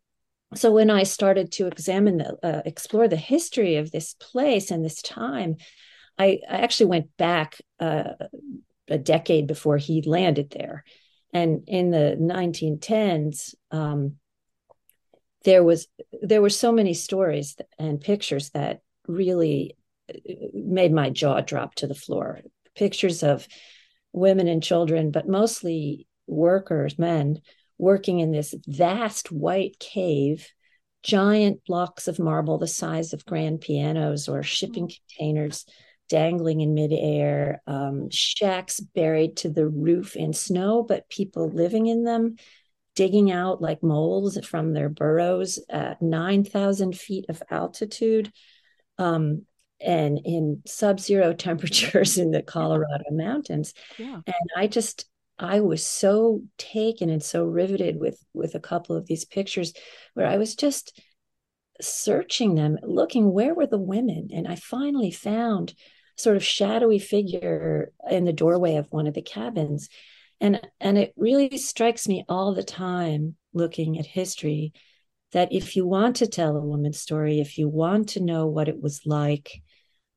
so 0.55 0.71
when 0.71 0.89
I 0.89 1.03
started 1.03 1.51
to 1.53 1.67
examine 1.67 2.17
the 2.17 2.37
uh, 2.41 2.61
explore 2.65 3.07
the 3.07 3.15
history 3.15 3.75
of 3.75 3.91
this 3.91 4.15
place 4.15 4.71
and 4.71 4.83
this 4.83 5.01
time, 5.01 5.57
I, 6.17 6.39
I 6.49 6.57
actually 6.57 6.87
went 6.87 7.15
back 7.17 7.61
uh, 7.79 8.13
a 8.87 8.97
decade 8.97 9.47
before 9.47 9.77
he 9.77 10.01
landed 10.01 10.49
there, 10.49 10.83
and 11.33 11.63
in 11.67 11.91
the 11.91 12.17
1910s, 12.19 13.55
um, 13.71 14.15
there 15.45 15.63
was 15.63 15.87
there 16.21 16.41
were 16.41 16.49
so 16.49 16.71
many 16.71 16.93
stories 16.93 17.55
and 17.77 18.01
pictures 18.01 18.49
that 18.51 18.81
really 19.07 19.75
uh, 20.09 20.17
made 20.53 20.91
my 20.91 21.09
jaw 21.09 21.41
drop 21.41 21.75
to 21.75 21.87
the 21.87 21.95
floor. 21.95 22.41
Pictures 22.75 23.23
of 23.23 23.47
women 24.11 24.47
and 24.47 24.63
children, 24.63 25.11
but 25.11 25.27
mostly 25.27 26.07
workers, 26.27 26.97
men, 26.97 27.41
working 27.77 28.19
in 28.19 28.31
this 28.31 28.53
vast 28.67 29.31
white 29.31 29.79
cave, 29.79 30.47
giant 31.03 31.63
blocks 31.65 32.07
of 32.07 32.19
marble 32.19 32.57
the 32.57 32.67
size 32.67 33.13
of 33.13 33.25
grand 33.25 33.61
pianos 33.61 34.27
or 34.27 34.43
shipping 34.43 34.87
mm. 34.87 34.99
containers 35.07 35.65
dangling 36.09 36.61
in 36.61 36.73
midair, 36.73 37.61
um, 37.67 38.09
shacks 38.09 38.79
buried 38.79 39.37
to 39.37 39.49
the 39.49 39.67
roof 39.67 40.15
in 40.15 40.33
snow, 40.33 40.83
but 40.83 41.09
people 41.09 41.49
living 41.49 41.87
in 41.87 42.03
them, 42.03 42.35
digging 42.95 43.31
out 43.31 43.61
like 43.61 43.83
moles 43.83 44.37
from 44.45 44.73
their 44.73 44.89
burrows 44.89 45.59
at 45.69 46.01
9,000 46.01 46.97
feet 46.97 47.25
of 47.29 47.41
altitude. 47.49 48.31
Um, 48.97 49.45
and 49.81 50.19
in 50.25 50.61
sub-zero 50.65 51.33
temperatures 51.33 52.17
in 52.17 52.31
the 52.31 52.41
Colorado 52.41 53.05
mountains. 53.11 53.73
Yeah. 53.97 54.19
And 54.25 54.49
I 54.57 54.67
just 54.67 55.05
I 55.39 55.61
was 55.61 55.85
so 55.85 56.41
taken 56.57 57.09
and 57.09 57.23
so 57.23 57.45
riveted 57.45 57.97
with 57.97 58.21
with 58.33 58.55
a 58.55 58.59
couple 58.59 58.97
of 58.97 59.05
these 59.05 59.23
pictures 59.23 59.71
where 60.13 60.27
I 60.27 60.37
was 60.37 60.55
just 60.55 61.01
searching 61.81 62.55
them, 62.55 62.77
looking 62.83 63.31
where 63.31 63.53
were 63.53 63.67
the 63.67 63.77
women, 63.77 64.29
and 64.33 64.47
I 64.47 64.55
finally 64.55 65.11
found 65.11 65.73
sort 66.19 66.35
of 66.35 66.43
shadowy 66.43 66.99
figure 66.99 67.91
in 68.09 68.25
the 68.25 68.33
doorway 68.33 68.75
of 68.75 68.91
one 68.91 69.07
of 69.07 69.13
the 69.13 69.21
cabins, 69.21 69.89
and 70.41 70.61
and 70.79 70.97
it 70.97 71.13
really 71.15 71.57
strikes 71.57 72.07
me 72.07 72.25
all 72.27 72.53
the 72.53 72.63
time 72.63 73.35
looking 73.53 73.97
at 73.97 74.05
history 74.05 74.73
that 75.31 75.51
if 75.51 75.75
you 75.75 75.87
want 75.87 76.17
to 76.17 76.27
tell 76.27 76.55
a 76.55 76.61
woman's 76.61 76.99
story, 76.99 77.39
if 77.39 77.57
you 77.57 77.67
want 77.67 78.09
to 78.09 78.19
know 78.19 78.47
what 78.47 78.67
it 78.67 78.81
was 78.81 79.01
like 79.05 79.61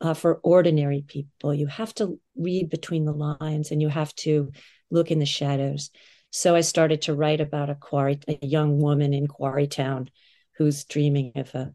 uh, 0.01 0.15
for 0.15 0.41
ordinary 0.43 1.05
people, 1.07 1.55
you 1.55 1.67
have 1.67 1.95
to 1.95 2.19
read 2.37 2.71
between 2.71 3.05
the 3.05 3.13
lines 3.13 3.71
and 3.71 3.81
you 3.83 3.89
have 3.89 4.15
to 4.15 4.51
look 4.91 5.11
in 5.11 5.19
the 5.19 5.27
shadows. 5.27 5.91
So 6.31 6.55
I 6.55 6.63
started 6.63 7.03
to 7.03 7.15
write 7.15 7.43
about 7.43 7.69
a 7.69 7.75
quarry, 7.75 8.19
a 8.27 8.39
young 8.45 8.79
woman 8.79 9.13
in 9.13 9.27
Quarry 9.27 9.67
Town 9.67 10.09
who's 10.57 10.85
dreaming 10.85 11.33
of 11.37 11.55
a 11.55 11.73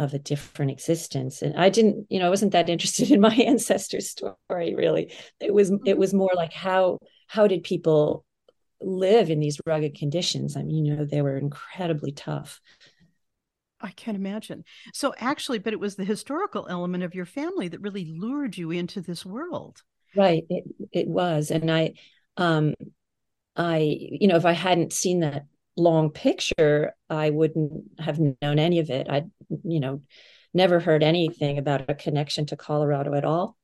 of 0.00 0.14
a 0.14 0.18
different 0.18 0.70
existence. 0.70 1.42
And 1.42 1.54
I 1.56 1.68
didn't, 1.68 2.06
you 2.08 2.18
know, 2.18 2.26
I 2.26 2.30
wasn't 2.30 2.52
that 2.52 2.70
interested 2.74 3.10
in 3.10 3.20
my 3.20 3.34
ancestors' 3.34 4.10
story 4.10 4.74
really. 4.74 5.12
It 5.40 5.52
was 5.52 5.72
it 5.84 5.98
was 5.98 6.14
more 6.14 6.32
like 6.34 6.52
how 6.52 6.98
how 7.28 7.46
did 7.46 7.62
people 7.62 8.24
live 8.80 9.30
in 9.30 9.40
these 9.40 9.60
rugged 9.66 9.94
conditions? 9.94 10.56
I 10.56 10.62
mean, 10.62 10.84
you 10.84 10.96
know, 10.96 11.04
they 11.04 11.22
were 11.22 11.36
incredibly 11.36 12.12
tough. 12.12 12.60
I 13.82 13.90
can't 13.90 14.16
imagine. 14.16 14.64
So 14.92 15.14
actually, 15.18 15.58
but 15.58 15.72
it 15.72 15.80
was 15.80 15.96
the 15.96 16.04
historical 16.04 16.66
element 16.68 17.04
of 17.04 17.14
your 17.14 17.24
family 17.24 17.68
that 17.68 17.80
really 17.80 18.04
lured 18.04 18.56
you 18.56 18.70
into 18.70 19.00
this 19.00 19.24
world. 19.24 19.82
Right. 20.16 20.44
It 20.48 20.64
it 20.92 21.08
was. 21.08 21.50
And 21.50 21.70
I 21.70 21.94
um, 22.36 22.74
I, 23.56 23.78
you 23.78 24.28
know, 24.28 24.36
if 24.36 24.46
I 24.46 24.52
hadn't 24.52 24.92
seen 24.92 25.20
that 25.20 25.44
long 25.80 26.10
picture, 26.10 26.94
I 27.08 27.30
wouldn't 27.30 27.84
have 27.98 28.18
known 28.18 28.58
any 28.58 28.78
of 28.78 28.90
it. 28.90 29.08
I, 29.08 29.24
you 29.64 29.80
know, 29.80 30.02
never 30.52 30.80
heard 30.80 31.02
anything 31.02 31.58
about 31.58 31.88
a 31.88 31.94
connection 31.94 32.46
to 32.46 32.56
Colorado 32.56 33.14
at 33.14 33.24
all. 33.24 33.56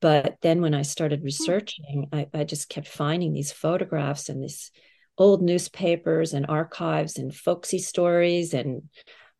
But 0.00 0.36
then 0.40 0.62
when 0.62 0.74
I 0.74 0.82
started 0.82 1.20
hmm. 1.20 1.26
researching, 1.26 2.08
I, 2.12 2.28
I 2.32 2.44
just 2.44 2.68
kept 2.68 2.88
finding 2.88 3.32
these 3.32 3.52
photographs 3.52 4.28
and 4.28 4.42
these 4.42 4.70
old 5.18 5.42
newspapers 5.42 6.32
and 6.32 6.46
archives 6.48 7.18
and 7.18 7.34
folksy 7.34 7.78
stories 7.78 8.54
and 8.54 8.82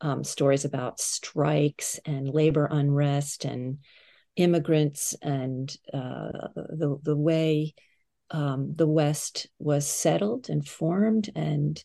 um, 0.02 0.24
stories 0.24 0.64
about 0.64 1.00
strikes 1.00 1.98
and 2.04 2.28
labor 2.28 2.68
unrest 2.70 3.44
and 3.44 3.78
immigrants 4.36 5.14
and 5.22 5.74
uh, 5.92 6.48
the 6.54 6.98
the 7.02 7.16
way 7.16 7.74
um, 8.30 8.74
the 8.76 8.86
West 8.86 9.48
was 9.58 9.86
settled 9.86 10.48
and 10.48 10.66
formed 10.66 11.30
and 11.34 11.82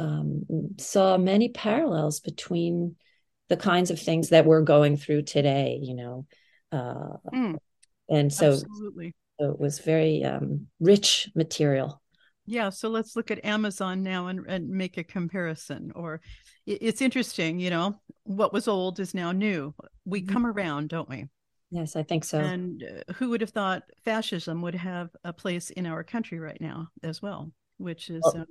um, 0.00 0.44
saw 0.78 1.18
many 1.18 1.50
parallels 1.50 2.20
between 2.20 2.96
the 3.48 3.56
kinds 3.56 3.90
of 3.90 4.00
things 4.00 4.30
that 4.30 4.46
we're 4.46 4.62
going 4.62 4.96
through 4.96 5.22
today, 5.22 5.78
you 5.82 5.94
know. 5.94 6.26
Uh, 6.72 7.16
mm, 7.32 7.56
and 8.08 8.32
so, 8.32 8.52
absolutely. 8.52 9.14
so 9.38 9.50
it 9.50 9.60
was 9.60 9.80
very 9.80 10.24
um, 10.24 10.66
rich 10.80 11.28
material. 11.34 12.00
Yeah, 12.46 12.70
so 12.70 12.88
let's 12.88 13.14
look 13.14 13.30
at 13.30 13.44
Amazon 13.44 14.02
now 14.02 14.28
and, 14.28 14.46
and 14.46 14.68
make 14.68 14.96
a 14.96 15.04
comparison. 15.04 15.92
Or 15.94 16.20
it's 16.66 17.02
interesting, 17.02 17.60
you 17.60 17.70
know, 17.70 18.00
what 18.24 18.52
was 18.52 18.66
old 18.66 18.98
is 18.98 19.14
now 19.14 19.30
new. 19.32 19.74
We 20.04 20.22
mm-hmm. 20.22 20.32
come 20.32 20.46
around, 20.46 20.88
don't 20.88 21.08
we? 21.08 21.28
Yes, 21.70 21.94
I 21.94 22.02
think 22.02 22.24
so. 22.24 22.38
And 22.38 22.82
uh, 22.82 23.12
who 23.12 23.30
would 23.30 23.40
have 23.42 23.50
thought 23.50 23.82
fascism 24.04 24.62
would 24.62 24.74
have 24.74 25.10
a 25.22 25.32
place 25.32 25.70
in 25.70 25.86
our 25.86 26.02
country 26.02 26.40
right 26.40 26.60
now 26.60 26.88
as 27.04 27.22
well, 27.22 27.52
which 27.76 28.10
is 28.10 28.22
uh, 28.34 28.44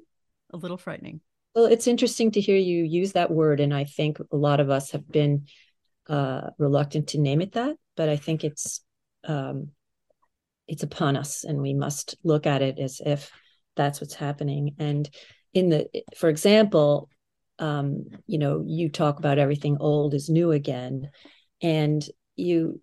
a 0.54 0.58
little 0.58 0.78
frightening. 0.78 1.20
Well, 1.56 1.66
it's 1.66 1.88
interesting 1.88 2.32
to 2.32 2.42
hear 2.42 2.58
you 2.58 2.84
use 2.84 3.14
that 3.14 3.32
word. 3.32 3.60
And 3.60 3.74
I 3.74 3.84
think 3.84 4.18
a 4.32 4.36
lot 4.36 4.60
of 4.60 4.70
us 4.70 4.92
have 4.92 5.10
been 5.10 5.48
uh, 6.08 6.50
reluctant 6.58 7.10
to 7.10 7.20
name 7.20 7.42
it 7.42 7.54
that, 7.54 7.76
but 7.96 8.10
I 8.10 8.16
think 8.18 8.44
it's 8.44 8.82
um, 9.24 9.70
it's 10.68 10.84
upon 10.84 11.18
us 11.18 11.44
and 11.44 11.62
we 11.62 11.74
must 11.74 12.16
look 12.24 12.46
at 12.46 12.62
it 12.62 12.80
as 12.80 13.02
if 13.04 13.32
that's 13.76 14.00
what's 14.00 14.14
happening. 14.14 14.76
And 14.78 15.10
in 15.54 15.70
the, 15.70 15.88
for 16.16 16.30
example, 16.30 17.10
um, 17.58 18.06
you 18.28 18.38
know, 18.38 18.64
you 18.66 18.90
talk 18.90 19.20
about 19.20 19.40
everything 19.40 19.78
old 19.80 20.14
is 20.14 20.30
new 20.30 20.52
again. 20.52 21.10
And 21.62 22.04
you 22.36 22.82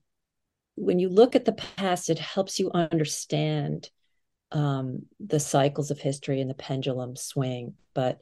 when 0.75 0.99
you 0.99 1.09
look 1.09 1.35
at 1.35 1.47
the 1.47 1.53
past, 1.53 2.11
it 2.11 2.19
helps 2.19 2.59
you 2.59 2.71
understand 2.73 3.89
um, 4.53 5.07
the 5.19 5.41
cycles 5.41 5.91
of 5.91 5.99
history 5.99 6.41
and 6.41 6.51
the 6.51 6.55
pendulum 6.55 7.17
swing. 7.17 7.75
But 7.95 8.21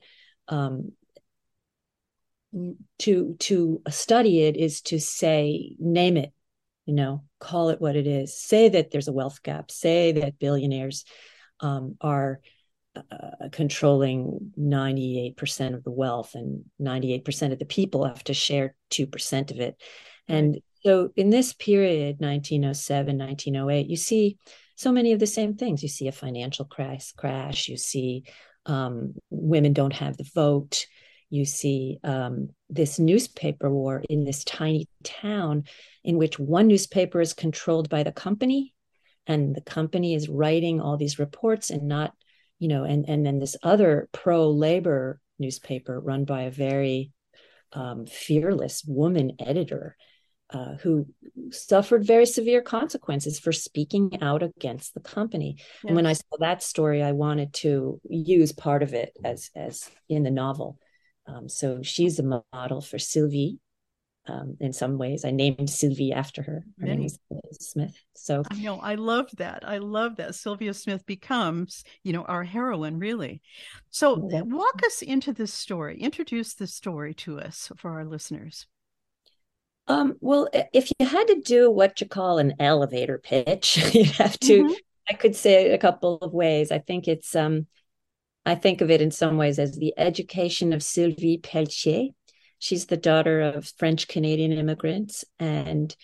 um, 0.48 0.92
to 3.00 3.36
to 3.38 3.82
study 3.88 4.42
it 4.42 4.56
is 4.56 4.80
to 4.82 5.00
say, 5.00 5.76
name 5.78 6.16
it, 6.16 6.32
you 6.86 6.94
know, 6.94 7.24
call 7.40 7.70
it 7.70 7.80
what 7.80 7.96
it 7.96 8.06
is. 8.06 8.38
Say 8.38 8.68
that 8.68 8.90
there's 8.90 9.08
a 9.08 9.12
wealth 9.12 9.42
gap. 9.42 9.70
Say 9.70 10.12
that 10.12 10.38
billionaires 10.38 11.04
um, 11.60 11.96
are 12.00 12.40
uh, 12.96 13.48
controlling 13.50 14.52
98% 14.58 15.74
of 15.74 15.82
the 15.82 15.90
wealth 15.90 16.34
and 16.34 16.64
98% 16.80 17.52
of 17.52 17.58
the 17.58 17.64
people 17.64 18.04
have 18.04 18.22
to 18.24 18.34
share 18.34 18.76
2% 18.90 19.50
of 19.50 19.58
it. 19.58 19.80
And 20.28 20.60
so 20.84 21.10
in 21.16 21.30
this 21.30 21.52
period, 21.52 22.16
1907, 22.20 23.18
1908, 23.18 23.88
you 23.88 23.96
see 23.96 24.38
so 24.76 24.92
many 24.92 25.12
of 25.12 25.18
the 25.18 25.26
same 25.26 25.54
things. 25.54 25.82
You 25.82 25.88
see 25.88 26.08
a 26.08 26.12
financial 26.12 26.64
crash, 26.64 27.12
crash. 27.12 27.68
You 27.68 27.76
see 27.76 28.24
um, 28.66 29.14
women 29.30 29.72
don't 29.72 29.92
have 29.92 30.16
the 30.16 30.28
vote. 30.34 30.86
You 31.30 31.44
see 31.44 31.98
um, 32.04 32.50
this 32.68 32.98
newspaper 32.98 33.70
war 33.70 34.02
in 34.08 34.24
this 34.24 34.44
tiny 34.44 34.88
town 35.02 35.64
in 36.04 36.16
which 36.16 36.38
one 36.38 36.68
newspaper 36.68 37.20
is 37.20 37.32
controlled 37.32 37.88
by 37.88 38.02
the 38.02 38.12
company 38.12 38.74
and 39.26 39.54
the 39.54 39.60
company 39.62 40.14
is 40.14 40.28
writing 40.28 40.80
all 40.80 40.96
these 40.96 41.18
reports 41.18 41.70
and 41.70 41.88
not, 41.88 42.12
you 42.58 42.68
know, 42.68 42.84
and, 42.84 43.08
and 43.08 43.24
then 43.24 43.38
this 43.38 43.56
other 43.62 44.08
pro 44.12 44.50
labor 44.50 45.20
newspaper 45.38 45.98
run 45.98 46.24
by 46.24 46.42
a 46.42 46.50
very 46.50 47.10
um, 47.72 48.06
fearless 48.06 48.84
woman 48.86 49.32
editor 49.40 49.96
uh, 50.54 50.76
who 50.76 51.06
suffered 51.50 52.06
very 52.06 52.26
severe 52.26 52.62
consequences 52.62 53.40
for 53.40 53.52
speaking 53.52 54.22
out 54.22 54.42
against 54.42 54.94
the 54.94 55.00
company. 55.00 55.56
And 55.84 55.96
when 55.96 56.06
I 56.06 56.12
saw 56.12 56.36
that 56.38 56.62
story, 56.62 57.02
I 57.02 57.12
wanted 57.12 57.52
to 57.54 58.00
use 58.08 58.52
part 58.52 58.82
of 58.82 58.94
it 58.94 59.12
as 59.24 59.50
as 59.56 59.90
in 60.08 60.22
the 60.22 60.30
novel. 60.30 60.78
Um, 61.26 61.48
so 61.48 61.82
she's 61.82 62.20
a 62.20 62.42
model 62.52 62.80
for 62.80 62.98
Sylvie. 62.98 63.58
Um, 64.26 64.56
in 64.58 64.72
some 64.72 64.96
ways, 64.96 65.22
I 65.26 65.32
named 65.32 65.68
Sylvie 65.68 66.12
after 66.12 66.42
her. 66.42 66.64
Her 66.80 66.86
name 66.86 67.04
is 67.04 67.18
Smith. 67.60 67.94
So 68.14 68.42
I 68.50 68.54
know 68.54 68.78
I 68.80 68.94
love 68.94 69.28
that. 69.36 69.68
I 69.68 69.78
love 69.78 70.16
that 70.16 70.34
Sylvia 70.34 70.72
Smith 70.72 71.04
becomes, 71.04 71.84
you 72.04 72.14
know, 72.14 72.22
our 72.22 72.42
heroine, 72.42 72.98
really. 72.98 73.42
So 73.90 74.14
walk 74.16 74.80
us 74.86 75.02
into 75.02 75.34
this 75.34 75.52
story. 75.52 76.00
Introduce 76.00 76.54
the 76.54 76.66
story 76.66 77.12
to 77.14 77.38
us 77.38 77.70
for 77.76 77.90
our 77.90 78.06
listeners. 78.06 78.66
Um, 79.86 80.16
well, 80.20 80.48
if 80.72 80.90
you 80.98 81.06
had 81.06 81.26
to 81.28 81.40
do 81.40 81.70
what 81.70 82.00
you 82.00 82.08
call 82.08 82.38
an 82.38 82.54
elevator 82.58 83.18
pitch, 83.18 83.76
you'd 83.94 84.06
have 84.12 84.38
to 84.40 84.64
mm-hmm. 84.64 84.72
I 85.08 85.14
could 85.14 85.36
say 85.36 85.70
a 85.70 85.78
couple 85.78 86.16
of 86.18 86.32
ways. 86.32 86.72
I 86.72 86.78
think 86.78 87.08
it's 87.08 87.36
um, 87.36 87.66
I 88.46 88.54
think 88.54 88.80
of 88.80 88.90
it 88.90 89.00
in 89.00 89.10
some 89.10 89.36
ways 89.36 89.58
as 89.58 89.76
the 89.76 89.94
education 89.96 90.72
of 90.72 90.82
Sylvie 90.82 91.38
Pelletier. 91.38 92.08
She's 92.58 92.86
the 92.86 92.96
daughter 92.96 93.42
of 93.42 93.70
French 93.76 94.08
Canadian 94.08 94.52
immigrants, 94.52 95.24
and 95.38 95.94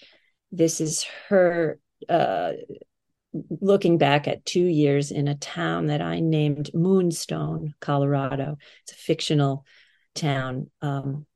this 0.53 0.81
is 0.81 1.07
her 1.29 1.79
uh, 2.09 2.53
looking 3.33 3.97
back 3.99 4.29
at 4.29 4.45
two 4.45 4.65
years 4.65 5.11
in 5.11 5.29
a 5.29 5.37
town 5.37 5.87
that 5.87 6.03
I 6.03 6.21
named 6.21 6.71
Moonstone, 6.75 7.75
Colorado. 7.81 8.59
It's 8.83 8.93
a 8.93 8.97
fictional 8.97 9.65
town. 10.15 10.71
Um, 10.83 11.27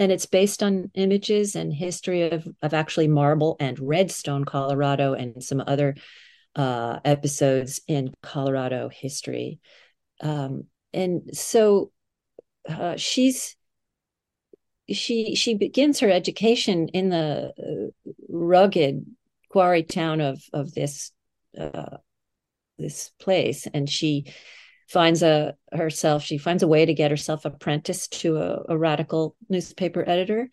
and 0.00 0.10
it's 0.10 0.24
based 0.24 0.62
on 0.62 0.90
images 0.94 1.54
and 1.54 1.70
history 1.70 2.22
of, 2.30 2.48
of 2.62 2.72
actually 2.72 3.06
marble 3.06 3.56
and 3.60 3.78
redstone, 3.78 4.46
Colorado, 4.46 5.12
and 5.12 5.44
some 5.44 5.62
other 5.66 5.94
uh, 6.56 6.98
episodes 7.04 7.82
in 7.86 8.14
Colorado 8.22 8.88
history. 8.88 9.60
Um, 10.22 10.64
and 10.94 11.36
so 11.36 11.92
uh, 12.66 12.96
she's 12.96 13.56
she 14.88 15.34
she 15.36 15.54
begins 15.54 16.00
her 16.00 16.10
education 16.10 16.88
in 16.88 17.10
the 17.10 17.52
uh, 17.58 18.10
rugged 18.30 19.04
quarry 19.50 19.82
town 19.82 20.22
of 20.22 20.42
of 20.54 20.72
this 20.72 21.12
uh, 21.58 21.98
this 22.78 23.10
place, 23.20 23.68
and 23.72 23.88
she 23.88 24.32
finds 24.90 25.22
a 25.22 25.54
herself 25.72 26.22
she 26.22 26.36
finds 26.36 26.62
a 26.62 26.68
way 26.68 26.84
to 26.84 26.94
get 26.94 27.10
herself 27.10 27.44
apprenticed 27.44 28.20
to 28.20 28.36
a, 28.38 28.62
a 28.70 28.78
radical 28.78 29.36
newspaper 29.48 30.04
editor, 30.08 30.48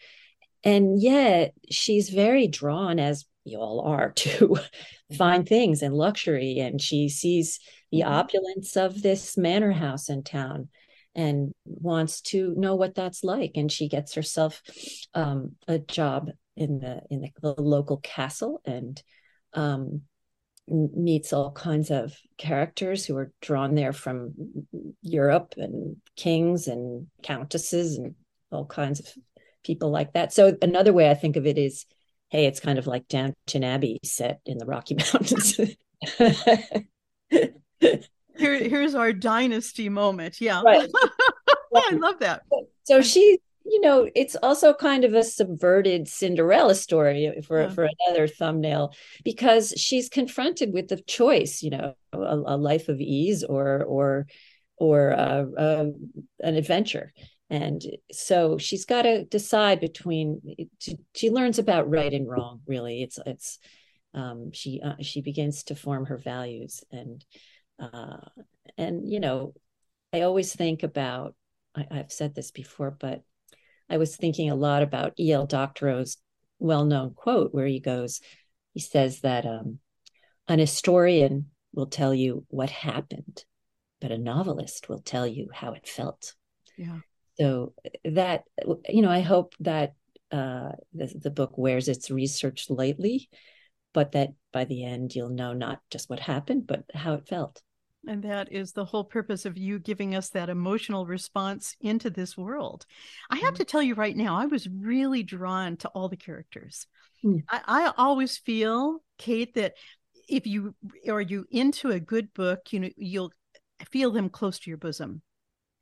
and 0.64 1.02
yet 1.02 1.54
she's 1.72 2.10
very 2.10 2.48
drawn, 2.48 3.00
as 3.00 3.26
you 3.44 3.60
all 3.60 3.82
are, 3.82 4.12
to 4.16 4.58
fine 5.18 5.46
things 5.46 5.82
and 5.82 5.94
luxury, 5.94 6.60
and 6.60 6.82
she 6.82 7.10
sees 7.10 7.60
the 7.92 8.02
mm-hmm. 8.02 8.12
opulence 8.12 8.76
of 8.76 9.02
this 9.02 9.38
manor 9.38 9.72
house 9.72 10.10
in 10.10 10.24
town 10.24 10.70
and 11.16 11.52
wants 11.66 12.22
to 12.22 12.54
know 12.56 12.76
what 12.76 12.94
that's 12.94 13.24
like. 13.24 13.54
And 13.56 13.72
she 13.72 13.90
gets 13.90 14.14
herself 14.14 14.62
um, 15.16 15.54
a 15.68 15.80
job 15.80 16.30
in 16.56 16.80
the 16.80 17.02
in 17.10 17.22
the, 17.22 17.30
the 17.42 17.62
local 17.62 17.98
castle. 17.98 18.62
And 18.66 19.02
um, 19.54 20.02
meets 20.68 21.34
all 21.34 21.52
kinds 21.52 21.92
of 21.92 22.14
characters 22.38 23.06
who 23.06 23.16
are 23.16 23.32
drawn 23.42 23.76
there 23.76 23.94
from 23.94 24.34
Europe 25.02 25.54
and 25.58 25.98
kings 26.16 26.68
and 26.68 27.08
countesses 27.24 27.98
and 27.98 28.16
all 28.52 28.66
kinds 28.66 29.00
of 29.00 29.08
people 29.64 29.90
like 29.90 30.14
that. 30.14 30.34
So 30.34 30.58
another 30.62 30.94
way 30.94 31.10
I 31.10 31.14
think 31.14 31.36
of 31.36 31.46
it 31.46 31.58
is, 31.58 31.86
hey, 32.30 32.46
it's 32.46 32.60
kind 32.60 32.78
of 32.78 32.88
like 32.88 33.08
Downton 33.08 33.64
Abbey 33.64 34.00
set 34.04 34.40
in 34.46 34.58
the 34.58 34.66
Rocky 34.66 34.96
Mountains. 35.14 35.60
Here, 38.38 38.70
here's 38.70 38.96
our 38.96 39.14
dynasty 39.14 39.90
moment. 39.90 40.40
Yeah. 40.40 40.62
Right. 40.64 40.90
I 41.76 41.92
love 41.94 42.20
that. 42.20 42.44
So 42.84 43.02
she 43.02 43.40
you 43.70 43.82
know, 43.82 44.10
it's 44.16 44.36
also 44.42 44.74
kind 44.74 45.04
of 45.04 45.14
a 45.14 45.24
subverted 45.24 46.08
Cinderella 46.08 46.76
story 46.76 47.34
for 47.46 47.64
yeah. 47.64 47.70
for 47.70 47.90
another 48.08 48.28
thumbnail 48.28 48.94
because 49.24 49.74
she's 49.78 50.10
confronted 50.10 50.74
with 50.74 50.88
the 50.88 51.02
choice, 51.02 51.62
you 51.62 51.72
know, 51.72 51.94
a, 52.14 52.18
a 52.18 52.58
life 52.58 52.88
of 52.88 53.02
ease 53.02 53.44
or 53.44 53.84
or 53.84 54.28
or 54.78 55.12
uh, 55.12 55.46
uh, 55.58 55.86
an 56.42 56.56
adventure, 56.56 57.12
and 57.50 57.82
so 58.12 58.58
she's 58.58 58.86
got 58.86 59.02
to 59.04 59.26
decide 59.26 59.80
between. 59.80 60.42
She 61.16 61.30
learns 61.30 61.60
about 61.60 61.90
right 61.90 62.14
and 62.14 62.28
wrong. 62.28 62.62
Really, 62.68 63.02
it's 63.02 63.20
it's 63.26 63.60
um, 64.14 64.52
she 64.54 64.82
uh, 64.82 64.96
she 65.02 65.22
begins 65.22 65.64
to 65.64 65.76
form 65.76 66.06
her 66.06 66.18
values 66.18 66.84
and 66.92 67.26
uh, 67.80 68.18
and 68.78 69.10
you 69.10 69.20
know, 69.20 69.54
I 70.14 70.22
always 70.22 70.56
think 70.56 70.84
about. 70.84 71.36
I, 71.76 71.86
I've 71.92 72.12
said 72.12 72.34
this 72.34 72.52
before, 72.52 72.92
but 72.92 73.24
I 73.90 73.98
was 73.98 74.16
thinking 74.16 74.50
a 74.50 74.56
lot 74.56 74.84
about 74.84 75.20
E.L. 75.20 75.48
Doctorow's 75.48 76.18
well 76.60 76.86
known 76.86 77.14
quote 77.14 77.54
where 77.54 77.68
he 77.68 77.80
goes, 77.80 78.22
he 78.74 78.80
says 78.80 79.22
that 79.22 79.46
um, 79.46 79.80
an 80.48 80.60
historian 80.60 81.48
will 81.74 81.88
tell 81.88 82.14
you 82.14 82.46
what 82.50 82.70
happened, 82.70 83.44
but 84.02 84.12
a 84.12 84.18
novelist 84.18 84.90
will 84.90 85.00
tell 85.00 85.28
you 85.28 85.50
how 85.54 85.74
it 85.74 85.88
felt. 85.88 86.34
Yeah. 86.78 87.00
So 87.40 87.74
that, 88.04 88.44
you 88.90 89.02
know, 89.02 89.12
I 89.12 89.22
hope 89.22 89.54
that 89.60 89.94
uh, 90.32 90.72
the, 90.94 91.14
the 91.22 91.32
book 91.32 91.58
wears 91.58 91.88
its 91.88 92.10
research 92.10 92.70
lightly, 92.70 93.30
but 93.94 94.14
that 94.14 94.30
by 94.52 94.66
the 94.66 94.84
end 94.84 95.16
you'll 95.16 95.30
know 95.30 95.54
not 95.54 95.80
just 95.92 96.10
what 96.10 96.20
happened, 96.20 96.68
but 96.68 96.84
how 96.94 97.14
it 97.14 97.28
felt. 97.28 97.62
And 98.08 98.24
that 98.24 98.52
is 98.52 98.72
the 98.72 98.86
whole 98.86 99.04
purpose 99.04 99.46
of 99.46 99.58
you 99.58 99.80
giving 99.80 100.16
us 100.16 100.30
that 100.30 100.50
emotional 100.50 101.06
response 101.06 101.76
into 101.82 102.10
this 102.10 102.38
world. 102.38 102.86
I 103.30 103.38
have 103.38 103.54
mm. 103.54 103.58
to 103.58 103.66
tell 103.66 103.82
you 103.82 103.96
right 103.96 104.16
now, 104.16 104.38
I 104.38 104.46
was 104.46 104.68
really 104.68 105.24
drawn 105.24 105.78
to 105.78 105.90
all 105.90 106.10
the 106.10 106.18
characters. 106.18 106.88
Mm. 107.24 107.44
I, 107.50 107.62
I 107.68 107.94
always 107.98 108.38
feel, 108.38 109.00
Kate, 109.18 109.54
that 109.56 109.74
if 110.28 110.46
you 110.46 110.76
are 111.10 111.22
you 111.22 111.46
into 111.52 111.92
a 111.92 112.00
good 112.00 112.34
book, 112.34 112.72
you 112.72 112.80
know, 112.80 112.90
you'll 112.96 113.32
feel 113.92 114.12
them 114.12 114.30
close 114.30 114.60
to 114.60 114.70
your 114.70 114.78
bosom 114.78 115.22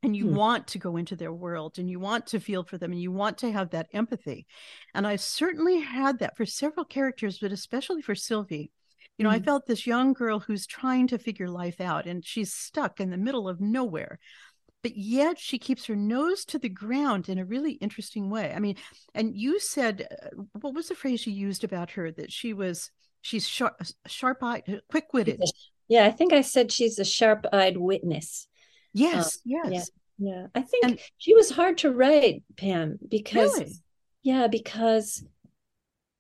and 0.04 0.16
you 0.16 0.26
mm. 0.26 0.34
want 0.34 0.68
to 0.68 0.78
go 0.78 0.98
into 0.98 1.16
their 1.16 1.34
world 1.34 1.80
and 1.80 1.90
you 1.90 2.00
want 2.00 2.28
to 2.28 2.40
feel 2.40 2.64
for 2.64 2.78
them 2.78 2.92
and 2.92 3.02
you 3.02 3.12
want 3.12 3.40
to 3.40 3.52
have 3.52 3.72
that 3.72 3.88
empathy. 3.92 4.46
And 4.94 5.08
I 5.08 5.16
certainly 5.16 5.80
had 5.80 6.20
that 6.20 6.38
for 6.38 6.46
several 6.46 6.86
characters, 6.86 7.40
but 7.40 7.52
especially 7.52 8.02
for 8.02 8.16
Sylvie. 8.16 8.72
You 9.18 9.24
know, 9.24 9.30
mm-hmm. 9.30 9.42
I 9.42 9.46
felt 9.46 9.66
this 9.66 9.88
young 9.88 10.14
girl 10.14 10.40
who's 10.40 10.68
trying 10.68 11.08
to 11.08 11.18
figure 11.18 11.50
life 11.50 11.80
out 11.80 12.06
and 12.06 12.26
she's 12.26 12.54
stuck 12.54 13.00
in 13.00 13.10
the 13.10 13.18
middle 13.18 13.48
of 13.48 13.62
nowhere. 13.62 14.20
But 14.84 14.98
yet 14.98 15.40
she 15.40 15.58
keeps 15.58 15.86
her 15.86 15.96
nose 15.96 16.46
to 16.46 16.60
the 16.60 16.70
ground 16.70 17.28
in 17.28 17.40
a 17.40 17.46
really 17.46 17.72
interesting 17.74 18.30
way. 18.30 18.54
I 18.56 18.60
mean, 18.60 18.76
and 19.16 19.36
you 19.36 19.60
said, 19.60 20.08
uh, 20.12 20.44
what 20.62 20.76
was 20.76 20.90
the 20.90 20.96
phrase 20.96 21.26
you 21.26 21.34
used 21.34 21.64
about 21.64 21.92
her? 21.92 22.12
That 22.12 22.32
she 22.32 22.54
was, 22.54 22.92
she's 23.22 23.48
sharp, 23.48 23.82
sharp 24.06 24.44
eyed, 24.44 24.62
uh, 24.68 24.76
quick 24.92 25.12
witted. 25.12 25.42
Yeah, 25.88 26.06
I 26.06 26.12
think 26.12 26.34
I 26.34 26.42
said 26.42 26.72
she's 26.72 27.00
a 27.00 27.06
sharp 27.06 27.48
eyed 27.52 27.78
witness. 27.78 28.48
Yes, 28.94 29.38
um, 29.38 29.72
yes. 29.72 29.90
Yeah, 30.20 30.34
yeah. 30.34 30.48
I 30.54 30.62
think 30.62 30.86
and, 30.86 31.00
she 31.18 31.34
was 31.34 31.50
hard 31.50 31.80
to 31.80 31.92
write, 31.92 32.44
Pam, 32.56 33.00
because, 33.10 33.58
really? 33.58 33.74
yeah, 34.22 34.48
because 34.48 35.26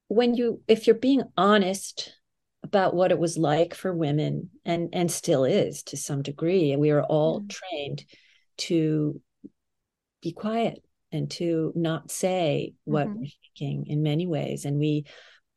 when 0.07 0.33
you, 0.33 0.61
if 0.67 0.87
you're 0.87 0.95
being 0.95 1.21
honest 1.37 2.14
about 2.65 2.95
what 2.95 3.11
it 3.11 3.19
was 3.19 3.37
like 3.37 3.75
for 3.75 3.93
women 3.93 4.49
and 4.65 4.89
and 4.91 5.11
still 5.11 5.45
is 5.45 5.83
to 5.83 5.95
some 5.95 6.23
degree 6.23 6.71
and 6.71 6.81
we 6.81 6.89
are 6.89 7.03
all 7.03 7.41
mm. 7.41 7.49
trained 7.49 8.03
to 8.57 9.21
be 10.23 10.31
quiet 10.31 10.83
and 11.11 11.29
to 11.29 11.71
not 11.75 12.09
say 12.09 12.73
what 12.83 13.07
mm-hmm. 13.07 13.19
we're 13.19 13.27
thinking 13.55 13.85
in 13.85 14.01
many 14.01 14.25
ways 14.25 14.65
and 14.65 14.79
we 14.79 15.05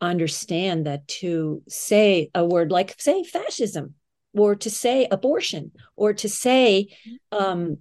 understand 0.03 0.85
that 0.85 1.09
to 1.09 1.63
say 1.67 2.31
a 2.35 2.45
word 2.45 2.71
like 2.71 2.95
say 3.01 3.25
fascism 3.25 3.95
or 4.35 4.55
to 4.55 4.69
say 4.69 5.09
abortion 5.11 5.73
or 5.97 6.13
to 6.13 6.29
say 6.29 6.89
mm-hmm. 7.09 7.43
um, 7.43 7.79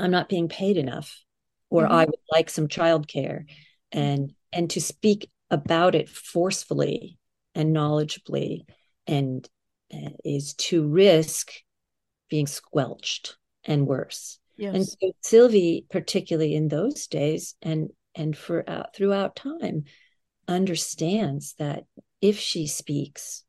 i'm 0.00 0.10
not 0.10 0.28
being 0.28 0.48
paid 0.48 0.76
enough 0.76 1.22
or 1.70 1.84
mm-hmm. 1.84 1.92
i 1.92 2.04
would 2.04 2.14
like 2.32 2.50
some 2.50 2.66
childcare 2.66 3.44
and 3.92 4.32
and 4.52 4.68
to 4.68 4.80
speak 4.80 5.30
about 5.48 5.94
it 5.94 6.08
forcefully 6.08 7.16
and 7.54 7.74
knowledgeably 7.74 8.62
and 9.06 9.48
uh, 9.92 10.10
is 10.24 10.54
to 10.54 10.86
risk 10.86 11.52
being 12.28 12.46
squelched 12.46 13.36
and 13.64 13.86
worse. 13.86 14.38
Yes. 14.56 14.74
And 14.74 14.86
so 14.86 15.12
Sylvie, 15.22 15.86
particularly 15.90 16.54
in 16.54 16.68
those 16.68 17.06
days 17.06 17.54
and 17.62 17.90
and 18.14 18.36
for 18.36 18.68
uh, 18.68 18.84
throughout 18.94 19.36
time, 19.36 19.84
understands 20.46 21.54
that 21.58 21.84
if 22.20 22.38
she 22.38 22.66
speaks, 22.66 23.44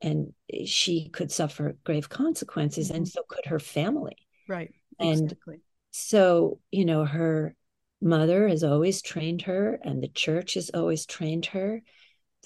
and 0.00 0.32
she 0.66 1.08
could 1.08 1.32
suffer 1.32 1.76
grave 1.84 2.08
consequences, 2.08 2.88
mm-hmm. 2.88 2.98
and 2.98 3.08
so 3.08 3.22
could 3.28 3.46
her 3.46 3.58
family. 3.58 4.16
Right. 4.48 4.72
And 4.98 5.32
exactly. 5.32 5.60
so, 5.90 6.60
you 6.70 6.84
know, 6.84 7.04
her 7.04 7.54
mother 8.00 8.48
has 8.48 8.62
always 8.62 9.02
trained 9.02 9.42
her, 9.42 9.78
and 9.82 10.02
the 10.02 10.08
church 10.08 10.54
has 10.54 10.70
always 10.74 11.06
trained 11.06 11.46
her 11.46 11.82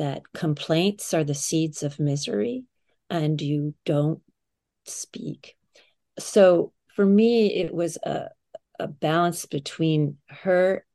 that 0.01 0.23
complaints 0.33 1.13
are 1.13 1.25
the 1.25 1.35
seeds 1.35 1.83
of 1.83 2.01
misery 2.01 2.65
and 3.11 3.39
you 3.39 3.75
don't 3.85 4.23
speak. 4.87 5.57
So 6.19 6.73
for 6.97 7.05
me, 7.05 7.55
it 7.55 7.75
was 7.75 7.99
a, 7.99 8.31
a 8.79 8.89
balance 8.89 9.45
between 9.45 10.17
her 10.31 10.87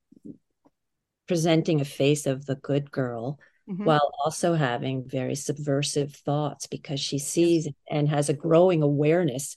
presenting 1.28 1.82
a 1.82 1.86
face 1.86 2.26
of 2.26 2.48
the 2.48 2.56
good 2.56 2.90
girl 2.90 3.38
mm-hmm. 3.70 3.86
while 3.86 4.12
also 4.24 4.56
having 4.56 5.08
very 5.08 5.36
subversive 5.36 6.16
thoughts 6.16 6.66
because 6.66 7.00
she 7.00 7.20
sees 7.20 7.68
and 7.88 8.10
has 8.10 8.30
a 8.30 8.34
growing 8.34 8.82
awareness 8.82 9.56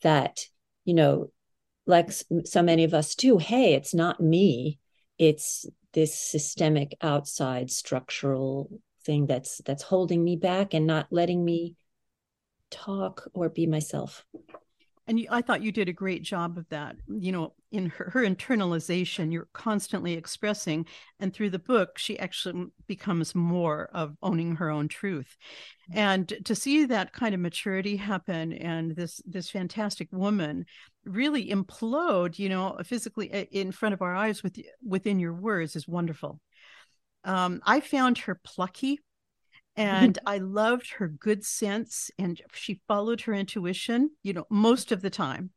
that, 0.00 0.40
you 0.86 0.94
know, 0.94 1.30
like 1.86 2.10
so 2.44 2.62
many 2.62 2.84
of 2.84 2.94
us 2.94 3.14
do, 3.14 3.36
hey, 3.36 3.74
it's 3.74 3.92
not 3.92 4.22
me, 4.22 4.78
it's 5.18 5.66
this 5.92 6.14
systemic 6.14 6.94
outside 7.02 7.70
structural 7.70 8.70
thing 9.06 9.26
that's 9.26 9.62
that's 9.64 9.82
holding 9.82 10.22
me 10.22 10.36
back 10.36 10.74
and 10.74 10.86
not 10.86 11.06
letting 11.10 11.44
me 11.44 11.76
talk 12.70 13.28
or 13.32 13.48
be 13.48 13.66
myself. 13.66 14.24
And 15.08 15.20
you, 15.20 15.28
i 15.30 15.40
thought 15.40 15.62
you 15.62 15.70
did 15.70 15.88
a 15.88 15.92
great 15.92 16.24
job 16.24 16.58
of 16.58 16.68
that 16.70 16.96
you 17.06 17.30
know 17.30 17.52
in 17.70 17.90
her, 17.90 18.10
her 18.10 18.24
internalization 18.24 19.32
you're 19.32 19.48
constantly 19.52 20.14
expressing 20.14 20.84
and 21.20 21.32
through 21.32 21.50
the 21.50 21.60
book 21.60 21.96
she 21.96 22.18
actually 22.18 22.66
becomes 22.88 23.32
more 23.32 23.88
of 23.92 24.16
owning 24.20 24.56
her 24.56 24.68
own 24.68 24.88
truth. 24.88 25.36
And 25.92 26.32
to 26.44 26.56
see 26.56 26.86
that 26.86 27.12
kind 27.12 27.36
of 27.36 27.40
maturity 27.40 27.96
happen 27.96 28.52
and 28.52 28.96
this 28.96 29.22
this 29.24 29.48
fantastic 29.48 30.08
woman 30.10 30.66
really 31.04 31.50
implode 31.50 32.36
you 32.36 32.48
know 32.48 32.76
physically 32.84 33.30
eh, 33.30 33.44
in 33.52 33.70
front 33.70 33.92
of 33.92 34.02
our 34.02 34.14
eyes 34.14 34.42
with 34.42 34.58
within 34.84 35.20
your 35.20 35.34
words 35.34 35.76
is 35.76 35.86
wonderful 35.86 36.40
um, 37.26 37.60
i 37.66 37.80
found 37.80 38.16
her 38.18 38.40
plucky 38.42 38.98
and 39.76 40.18
I 40.26 40.38
loved 40.38 40.90
her 40.92 41.08
good 41.08 41.44
sense 41.44 42.10
and 42.18 42.40
she 42.52 42.80
followed 42.88 43.20
her 43.22 43.34
intuition, 43.34 44.10
you 44.22 44.32
know, 44.32 44.46
most 44.50 44.90
of 44.90 45.02
the 45.02 45.10
time. 45.10 45.50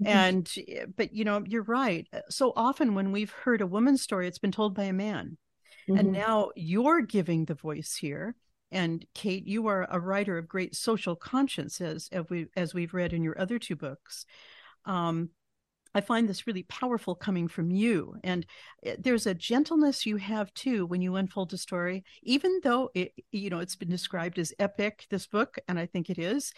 Mm-hmm. 0.00 0.06
And 0.06 0.54
but 0.96 1.12
you 1.12 1.24
know, 1.24 1.42
you're 1.46 1.64
right. 1.64 2.06
So 2.30 2.52
often 2.56 2.94
when 2.94 3.12
we've 3.12 3.32
heard 3.32 3.60
a 3.60 3.66
woman's 3.66 4.02
story, 4.02 4.28
it's 4.28 4.38
been 4.38 4.52
told 4.52 4.74
by 4.74 4.84
a 4.84 4.92
man. 4.92 5.36
Mm-hmm. 5.88 5.98
And 5.98 6.12
now 6.12 6.50
you're 6.54 7.02
giving 7.02 7.44
the 7.44 7.54
voice 7.54 7.96
here. 7.96 8.34
And 8.70 9.04
Kate, 9.14 9.46
you 9.46 9.66
are 9.68 9.86
a 9.90 10.00
writer 10.00 10.38
of 10.38 10.48
great 10.48 10.74
social 10.74 11.14
conscience, 11.14 11.80
as, 11.80 12.08
as 12.10 12.24
we 12.28 12.46
as 12.56 12.74
we've 12.74 12.94
read 12.94 13.12
in 13.12 13.22
your 13.22 13.40
other 13.40 13.58
two 13.58 13.76
books. 13.76 14.24
Um, 14.84 15.30
I 15.94 16.00
find 16.00 16.28
this 16.28 16.46
really 16.46 16.64
powerful 16.64 17.14
coming 17.14 17.48
from 17.48 17.70
you. 17.70 18.16
And 18.24 18.46
eh, 18.84 18.96
there's 18.98 19.26
a 19.26 19.34
gentleness 19.34 20.06
you 20.06 20.16
have 20.16 20.52
too 20.54 20.86
when 20.86 21.00
you 21.00 21.16
unfold 21.16 21.52
a 21.52 21.58
story, 21.58 22.04
even 22.22 22.60
though 22.62 22.90
it, 22.94 23.12
you 23.30 23.50
know, 23.50 23.60
it's 23.60 23.76
been 23.76 23.90
described 23.90 24.38
as 24.38 24.52
epic, 24.58 25.06
this 25.10 25.26
book, 25.26 25.58
and 25.68 25.78
I 25.78 25.86
think 25.86 26.10
it 26.10 26.18
is. 26.18 26.52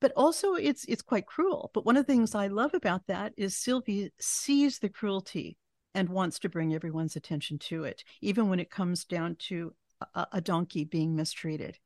But 0.00 0.12
also 0.16 0.54
it's 0.54 0.84
it's 0.84 1.02
quite 1.02 1.26
cruel. 1.26 1.70
But 1.74 1.84
one 1.84 1.96
of 1.96 2.06
the 2.06 2.12
things 2.12 2.34
I 2.34 2.46
love 2.46 2.74
about 2.74 3.06
that 3.08 3.32
is 3.36 3.56
Sylvie 3.56 4.12
sees 4.20 4.78
the 4.78 4.88
cruelty 4.88 5.56
and 5.94 6.08
wants 6.08 6.38
to 6.40 6.48
bring 6.48 6.74
everyone's 6.74 7.16
attention 7.16 7.58
to 7.58 7.84
it, 7.84 8.04
even 8.20 8.48
when 8.48 8.60
it 8.60 8.70
comes 8.70 9.04
down 9.04 9.36
to 9.48 9.74
a, 10.14 10.26
a 10.34 10.40
donkey 10.40 10.84
being 10.84 11.16
mistreated. 11.16 11.78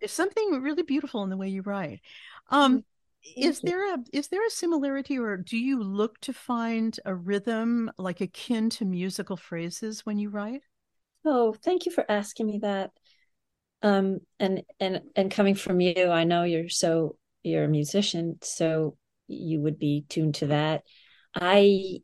There's 0.00 0.12
something 0.12 0.60
really 0.62 0.82
beautiful 0.82 1.22
in 1.22 1.30
the 1.30 1.36
way 1.36 1.48
you 1.48 1.62
write. 1.62 2.00
Um, 2.50 2.84
is 3.36 3.60
there 3.60 3.94
a 3.94 3.98
is 4.12 4.28
there 4.28 4.46
a 4.46 4.50
similarity 4.50 5.18
or 5.18 5.36
do 5.36 5.58
you 5.58 5.82
look 5.82 6.20
to 6.20 6.32
find 6.32 6.98
a 7.04 7.14
rhythm 7.14 7.90
like 7.98 8.20
akin 8.20 8.70
to 8.70 8.84
musical 8.84 9.36
phrases 9.36 10.06
when 10.06 10.18
you 10.18 10.30
write? 10.30 10.62
Oh 11.24 11.54
thank 11.64 11.86
you 11.86 11.92
for 11.92 12.04
asking 12.10 12.46
me 12.46 12.58
that. 12.62 12.90
Um 13.82 14.20
and 14.38 14.62
and 14.78 15.02
and 15.16 15.30
coming 15.30 15.54
from 15.54 15.80
you 15.80 16.10
i 16.10 16.24
know 16.24 16.44
you're 16.44 16.68
so 16.68 17.16
you're 17.42 17.64
a 17.64 17.68
musician 17.68 18.38
so 18.42 18.96
you 19.28 19.60
would 19.60 19.78
be 19.78 20.04
tuned 20.08 20.34
to 20.36 20.46
that. 20.48 20.82
I 21.34 22.00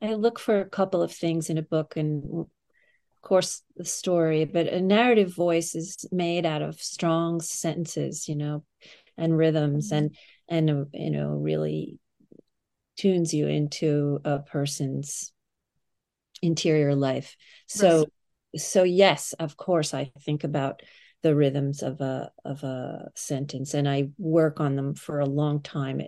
i 0.00 0.14
look 0.14 0.38
for 0.38 0.60
a 0.60 0.68
couple 0.68 1.02
of 1.02 1.12
things 1.12 1.50
in 1.50 1.58
a 1.58 1.62
book 1.62 1.96
and 1.96 2.24
of 2.24 2.48
course 3.22 3.62
the 3.76 3.84
story 3.84 4.46
but 4.46 4.66
a 4.66 4.80
narrative 4.80 5.34
voice 5.34 5.74
is 5.74 6.06
made 6.10 6.46
out 6.46 6.62
of 6.62 6.80
strong 6.80 7.40
sentences 7.40 8.26
you 8.26 8.34
know 8.34 8.64
and 9.20 9.36
rhythms 9.36 9.92
and 9.92 10.16
and 10.48 10.70
uh, 10.70 10.84
you 10.92 11.10
know 11.10 11.28
really 11.28 11.98
tunes 12.96 13.32
you 13.32 13.46
into 13.46 14.20
a 14.24 14.40
person's 14.40 15.32
interior 16.42 16.94
life. 16.94 17.36
So 17.66 17.98
right. 17.98 18.60
so 18.60 18.82
yes 18.82 19.32
of 19.34 19.56
course 19.56 19.94
i 19.94 20.10
think 20.24 20.42
about 20.42 20.82
the 21.22 21.36
rhythms 21.36 21.82
of 21.82 22.00
a 22.00 22.32
of 22.44 22.64
a 22.64 23.10
sentence 23.14 23.74
and 23.74 23.88
i 23.88 24.08
work 24.18 24.58
on 24.58 24.74
them 24.74 24.94
for 24.94 25.20
a 25.20 25.26
long 25.26 25.62
time. 25.62 26.00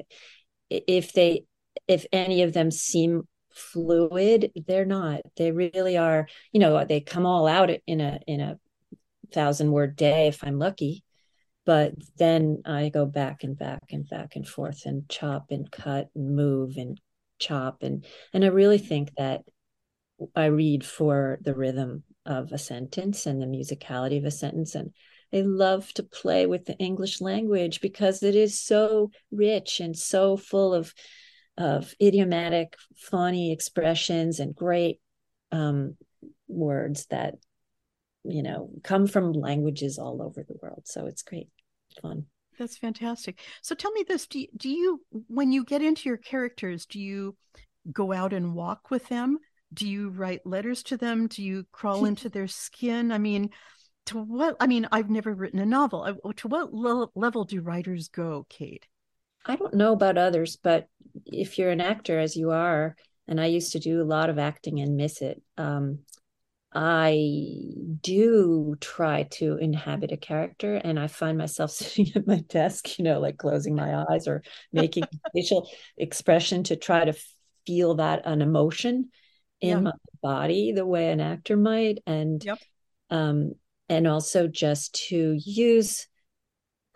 If 0.70 1.12
they 1.12 1.44
if 1.86 2.06
any 2.12 2.42
of 2.42 2.52
them 2.52 2.70
seem 2.70 3.28
fluid 3.52 4.50
they're 4.66 4.86
not. 4.86 5.20
They 5.36 5.52
really 5.52 5.96
are 5.98 6.26
you 6.50 6.60
know 6.60 6.84
they 6.84 7.00
come 7.00 7.26
all 7.26 7.46
out 7.46 7.70
in 7.86 8.00
a 8.00 8.18
in 8.26 8.40
a 8.40 8.58
thousand 9.32 9.72
word 9.72 9.96
day 9.96 10.28
if 10.28 10.44
i'm 10.44 10.58
lucky 10.58 11.02
but 11.64 11.94
then 12.16 12.62
I 12.64 12.88
go 12.88 13.06
back 13.06 13.44
and 13.44 13.56
back 13.56 13.84
and 13.90 14.08
back 14.08 14.36
and 14.36 14.46
forth 14.46 14.82
and 14.84 15.08
chop 15.08 15.46
and 15.50 15.70
cut 15.70 16.08
and 16.14 16.34
move 16.34 16.76
and 16.76 17.00
chop. 17.38 17.82
And 17.82 18.04
and 18.32 18.44
I 18.44 18.48
really 18.48 18.78
think 18.78 19.12
that 19.16 19.42
I 20.34 20.46
read 20.46 20.84
for 20.84 21.38
the 21.42 21.54
rhythm 21.54 22.04
of 22.26 22.52
a 22.52 22.58
sentence 22.58 23.26
and 23.26 23.40
the 23.40 23.46
musicality 23.46 24.18
of 24.18 24.24
a 24.24 24.30
sentence. 24.30 24.74
And 24.74 24.92
I 25.32 25.40
love 25.40 25.92
to 25.94 26.02
play 26.02 26.46
with 26.46 26.66
the 26.66 26.76
English 26.78 27.20
language 27.20 27.80
because 27.80 28.22
it 28.22 28.36
is 28.36 28.60
so 28.60 29.10
rich 29.30 29.80
and 29.80 29.96
so 29.96 30.36
full 30.36 30.74
of 30.74 30.92
of 31.58 31.94
idiomatic, 32.00 32.76
funny 32.96 33.52
expressions 33.52 34.40
and 34.40 34.54
great 34.54 35.00
um, 35.50 35.96
words 36.48 37.06
that 37.10 37.34
you 38.24 38.42
know 38.42 38.70
come 38.82 39.06
from 39.06 39.32
languages 39.32 39.98
all 39.98 40.22
over 40.22 40.42
the 40.42 40.56
world. 40.62 40.82
So 40.84 41.06
it's 41.06 41.22
great 41.22 41.48
fun. 42.00 42.26
That's 42.58 42.76
fantastic. 42.76 43.40
So 43.62 43.74
tell 43.74 43.92
me 43.92 44.04
this 44.06 44.26
do 44.26 44.40
you, 44.40 44.48
do 44.56 44.68
you 44.68 45.00
when 45.28 45.52
you 45.52 45.64
get 45.64 45.82
into 45.82 46.08
your 46.08 46.18
characters 46.18 46.86
do 46.86 47.00
you 47.00 47.36
go 47.92 48.12
out 48.12 48.32
and 48.32 48.54
walk 48.54 48.90
with 48.90 49.08
them? 49.08 49.38
Do 49.74 49.88
you 49.88 50.10
write 50.10 50.46
letters 50.46 50.82
to 50.84 50.96
them? 50.96 51.26
Do 51.26 51.42
you 51.42 51.64
crawl 51.72 52.04
into 52.04 52.28
their 52.28 52.48
skin? 52.48 53.10
I 53.10 53.18
mean 53.18 53.50
to 54.06 54.18
what 54.18 54.56
i 54.58 54.66
mean 54.66 54.86
i've 54.90 55.10
never 55.10 55.32
written 55.32 55.60
a 55.60 55.66
novel. 55.66 56.18
To 56.36 56.48
what 56.48 56.72
le- 56.72 57.08
level 57.14 57.44
do 57.44 57.60
writers 57.60 58.08
go 58.08 58.46
kate? 58.48 58.86
I 59.46 59.56
don't 59.56 59.74
know 59.74 59.92
about 59.92 60.18
others 60.18 60.56
but 60.56 60.88
if 61.26 61.58
you're 61.58 61.70
an 61.70 61.80
actor 61.80 62.18
as 62.18 62.36
you 62.36 62.50
are 62.50 62.96
and 63.26 63.40
i 63.40 63.46
used 63.46 63.72
to 63.72 63.78
do 63.80 64.00
a 64.00 64.04
lot 64.04 64.30
of 64.30 64.38
acting 64.38 64.80
and 64.80 64.96
miss 64.96 65.20
it 65.22 65.42
um, 65.56 66.00
I 66.74 67.54
do 68.00 68.76
try 68.80 69.24
to 69.32 69.56
inhabit 69.58 70.12
a 70.12 70.16
character 70.16 70.76
and 70.76 70.98
I 70.98 71.06
find 71.06 71.36
myself 71.36 71.70
sitting 71.72 72.12
at 72.14 72.26
my 72.26 72.40
desk, 72.48 72.98
you 72.98 73.04
know, 73.04 73.20
like 73.20 73.38
closing 73.38 73.74
my 73.74 74.04
eyes 74.10 74.26
or 74.26 74.42
making 74.72 75.04
facial 75.34 75.68
expression 75.96 76.62
to 76.64 76.76
try 76.76 77.04
to 77.04 77.14
feel 77.66 77.96
that 77.96 78.26
an 78.26 78.42
emotion 78.42 79.10
in 79.60 79.68
yeah. 79.68 79.80
my 79.80 79.92
body 80.22 80.72
the 80.72 80.84
way 80.84 81.10
an 81.10 81.20
actor 81.20 81.56
might 81.56 81.98
and 82.06 82.44
yep. 82.44 82.58
um 83.10 83.52
and 83.88 84.08
also 84.08 84.48
just 84.48 85.06
to 85.08 85.38
use 85.44 86.08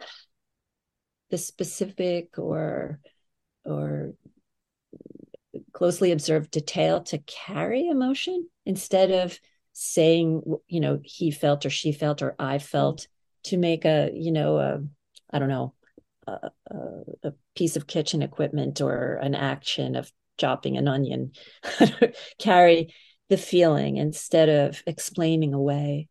the 1.31 1.39
specific 1.39 2.39
or 2.39 3.01
or 3.65 4.15
closely 5.73 6.13
observed 6.13 6.51
detail 6.51 7.03
to 7.03 7.19
carry 7.19 7.89
emotion 7.89 8.49
instead 8.65 9.11
of 9.11 9.39
saying 9.79 10.43
you 10.69 10.81
know 10.81 10.99
he 11.05 11.31
felt 11.31 11.67
or 11.67 11.71
she 11.71 11.93
felt 11.93 12.23
or 12.23 12.35
i 12.39 12.57
felt 12.59 13.09
to 13.45 13.59
make 13.59 13.85
a 13.85 14.11
you 14.15 14.33
know 14.33 14.57
a 14.57 14.81
i 15.31 15.39
don't 15.39 15.51
know 15.51 15.75
a, 16.27 16.51
a, 17.23 17.33
piece 17.55 17.77
of 17.77 17.87
kitchen 17.87 18.23
equipment 18.23 18.81
or 18.81 19.17
an 19.17 19.35
action 19.35 19.95
of 19.95 20.11
chopping 20.39 20.79
an 20.79 20.89
onion 20.89 21.31
carry 22.39 22.95
the 23.29 23.37
feeling 23.37 23.99
instead 23.99 24.49
of 24.49 24.83
explaining 24.87 25.53
away 25.53 26.09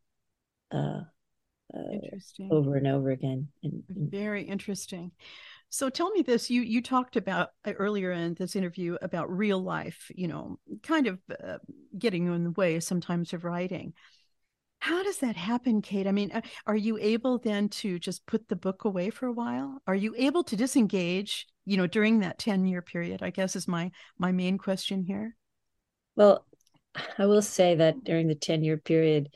uh, 0.72 1.02
uh, 1.74 2.50
over 2.52 2.76
and 2.76 2.86
over 2.86 3.10
again 3.10 3.48
and, 3.64 3.84
very 3.90 4.44
interesting 4.44 5.12
so 5.70 5.90
tell 5.90 6.12
me 6.12 6.22
this: 6.22 6.50
you 6.50 6.62
you 6.62 6.82
talked 6.82 7.16
about 7.16 7.50
uh, 7.66 7.74
earlier 7.74 8.12
in 8.12 8.34
this 8.36 8.56
interview 8.56 8.98
about 9.02 9.36
real 9.36 9.62
life, 9.62 10.12
you 10.16 10.28
know, 10.28 10.60
kind 10.84 11.08
of 11.08 11.20
uh, 11.44 11.58
getting 11.98 12.28
in 12.28 12.44
the 12.44 12.52
way 12.52 12.80
sometimes 12.80 13.34
of 13.34 13.44
writing. 13.44 13.94
How 14.80 15.04
does 15.04 15.18
that 15.18 15.36
happen, 15.36 15.82
Kate? 15.82 16.06
I 16.08 16.12
mean, 16.12 16.32
uh, 16.32 16.42
are 16.68 16.76
you 16.76 16.98
able 16.98 17.40
then 17.40 17.70
to 17.70 17.98
just 17.98 18.26
put 18.28 18.48
the 18.48 18.56
book 18.56 18.86
away 18.86 19.10
for 19.10 19.26
a 19.26 19.32
while? 19.32 19.80
Are 19.88 19.96
you 19.96 20.14
able 20.18 20.44
to 20.44 20.56
disengage, 20.56 21.48
you 21.66 21.76
know, 21.76 21.88
during 21.88 22.20
that 22.20 22.38
10 22.38 22.66
year 22.66 22.82
period? 22.82 23.24
I 23.24 23.32
guess 23.32 23.56
is 23.56 23.68
my 23.68 23.92
my 24.18 24.32
main 24.32 24.58
question 24.58 25.04
here. 25.04 25.36
Well, 26.16 26.46
I 27.18 27.26
will 27.26 27.42
say 27.42 27.76
that 27.76 28.04
during 28.04 28.28
the 28.28 28.36
10 28.36 28.64
year 28.64 28.78
period, 28.78 29.30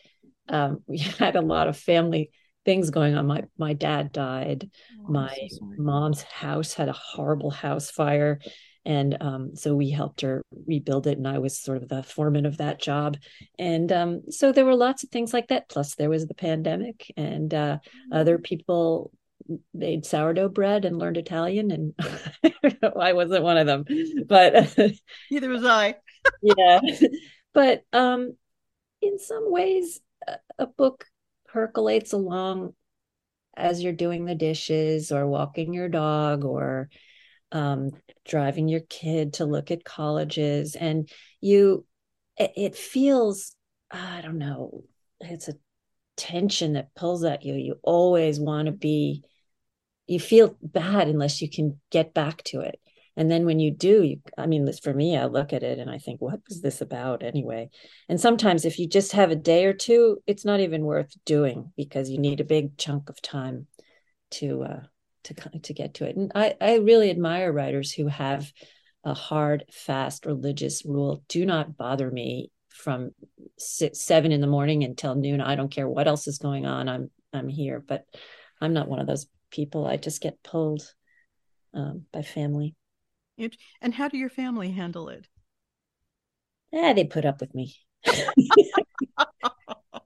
um, 0.48 0.84
we 0.88 1.00
had 1.00 1.36
a 1.36 1.42
lot 1.42 1.68
of 1.68 1.78
family 1.78 2.32
things 2.66 2.90
going 2.90 3.16
on. 3.16 3.28
My 3.28 3.44
my 3.58 3.74
dad 3.74 4.12
died. 4.12 4.70
Oh, 5.00 5.12
my 5.12 5.36
so 5.50 5.74
mom's 5.78 6.22
house 6.24 6.74
had 6.74 6.90
a 6.90 6.94
horrible 6.94 7.52
house 7.52 7.90
fire. 7.90 8.40
And 8.86 9.18
um, 9.22 9.56
so 9.56 9.76
we 9.76 9.92
helped 9.92 10.22
her 10.22 10.44
rebuild 10.66 11.06
it. 11.06 11.18
And 11.18 11.28
I 11.28 11.40
was 11.40 11.60
sort 11.60 11.84
of 11.84 11.90
the 11.90 12.02
foreman 12.02 12.46
of 12.46 12.58
that 12.58 12.82
job. 12.82 13.18
And 13.60 13.92
um, 13.92 14.22
so 14.30 14.52
there 14.52 14.66
were 14.66 14.76
lots 14.76 15.04
of 15.04 15.10
things 15.10 15.34
like 15.34 15.50
that. 15.50 15.70
Plus, 15.70 15.96
there 15.96 16.10
was 16.10 16.26
the 16.26 16.34
pandemic, 16.34 17.12
and 17.18 17.54
uh, 17.54 17.78
mm-hmm. 17.78 18.14
other 18.14 18.40
people 18.40 19.12
made 19.74 20.06
sourdough 20.06 20.50
bread 20.50 20.86
and 20.86 20.98
learned 20.98 21.18
Italian. 21.18 21.72
And 21.72 21.94
I 23.00 23.14
wasn't 23.14 23.44
one 23.44 23.58
of 23.58 23.68
them, 23.68 23.86
but 24.28 24.76
neither 25.32 25.50
was 25.50 25.66
I. 25.66 25.96
yeah. 26.42 26.80
But 27.52 27.82
um, 27.92 28.38
in 29.02 29.18
some 29.18 29.52
ways, 29.52 30.00
a 30.60 30.68
book 30.68 31.06
percolates 31.52 32.14
along 32.14 32.74
as 33.56 33.82
you're 33.82 33.94
doing 33.94 34.26
the 34.26 34.36
dishes 34.36 35.12
or 35.12 35.28
walking 35.28 35.74
your 35.74 35.90
dog 35.90 36.46
or 36.46 36.90
um, 37.52 37.92
driving 38.28 38.68
your 38.68 38.82
kid 38.82 39.34
to 39.34 39.46
look 39.46 39.72
at 39.72 39.84
colleges. 39.84 40.76
And 40.76 41.10
you 41.42 41.86
it, 42.38 42.54
it 42.56 42.76
feels 42.76 43.56
i 43.92 44.22
don't 44.22 44.38
know 44.38 44.84
it's 45.20 45.48
a 45.48 45.54
tension 46.20 46.74
that 46.74 46.94
pulls 46.96 47.24
at 47.24 47.46
you. 47.46 47.56
You 47.56 47.80
always 47.82 48.40
want 48.40 48.66
to 48.66 48.72
be 48.72 49.24
you 50.06 50.20
feel 50.20 50.58
bad 50.62 51.08
unless 51.08 51.42
you 51.42 51.50
can 51.50 51.80
get 51.92 52.14
back 52.14 52.44
to 52.44 52.60
it 52.62 52.80
and 53.20 53.30
then 53.30 53.46
when 53.46 53.60
you 53.60 53.70
do 53.70 54.02
you 54.02 54.22
i 54.38 54.48
mean 54.48 54.72
for 54.82 54.94
me 54.94 55.18
i 55.18 55.26
look 55.26 55.52
at 55.52 55.62
it 55.62 55.78
and 55.78 55.92
i 55.92 55.98
think 56.00 56.22
what 56.22 56.40
was 56.48 56.62
this 56.62 56.82
about 56.82 57.22
anyway? 57.22 57.70
And 58.08 58.20
sometimes 58.20 58.66
if 58.66 58.80
you 58.80 58.88
just 58.88 59.12
have 59.12 59.30
a 59.30 59.36
day 59.36 59.66
or 59.66 59.74
two 59.74 60.20
it's 60.26 60.46
not 60.46 60.62
even 60.62 60.86
worth 60.86 61.14
doing 61.26 61.72
because 61.76 62.10
you 62.10 62.18
need 62.18 62.40
a 62.40 62.46
big 62.46 62.78
chunk 62.78 63.10
of 63.10 63.22
time 63.22 63.68
to 64.32 64.64
uh 64.64 64.84
to 65.26 65.34
to 65.60 65.74
get 65.74 65.96
to 65.96 66.06
it. 66.06 66.16
And 66.16 66.32
i 66.34 66.56
i 66.62 66.76
really 66.78 67.12
admire 67.12 67.52
writers 67.52 67.92
who 67.92 68.08
have 68.08 68.52
a 69.04 69.14
hard 69.14 69.66
fast 69.72 70.26
religious 70.26 70.86
rule. 70.86 71.24
Do 71.28 71.46
not 71.46 71.78
bother 71.78 72.10
me 72.10 72.52
from 72.70 73.12
six, 73.58 74.00
seven 74.00 74.32
in 74.32 74.42
the 74.42 74.48
morning 74.48 74.84
until 74.84 75.16
noon. 75.16 75.42
I 75.42 75.56
don't 75.56 75.72
care 75.72 75.90
what 75.90 76.08
else 76.08 76.28
is 76.28 76.38
going 76.38 76.66
on. 76.66 76.88
I'm 76.88 77.12
i'm 77.34 77.50
here. 77.50 77.84
But 77.86 78.06
i'm 78.62 78.74
not 78.74 78.88
one 78.88 79.00
of 79.00 79.08
those 79.08 79.28
people. 79.52 79.86
I 79.86 79.98
just 79.98 80.22
get 80.22 80.42
pulled 80.42 80.84
um, 81.74 82.06
by 82.14 82.22
family 82.22 82.76
and 83.82 83.94
how 83.94 84.08
do 84.08 84.18
your 84.18 84.30
family 84.30 84.72
handle 84.72 85.10
it? 85.10 85.28
Yeah, 86.72 86.94
they 86.94 87.06
put 87.06 87.26
up 87.26 87.42
with 87.42 87.54
me. 87.56 87.76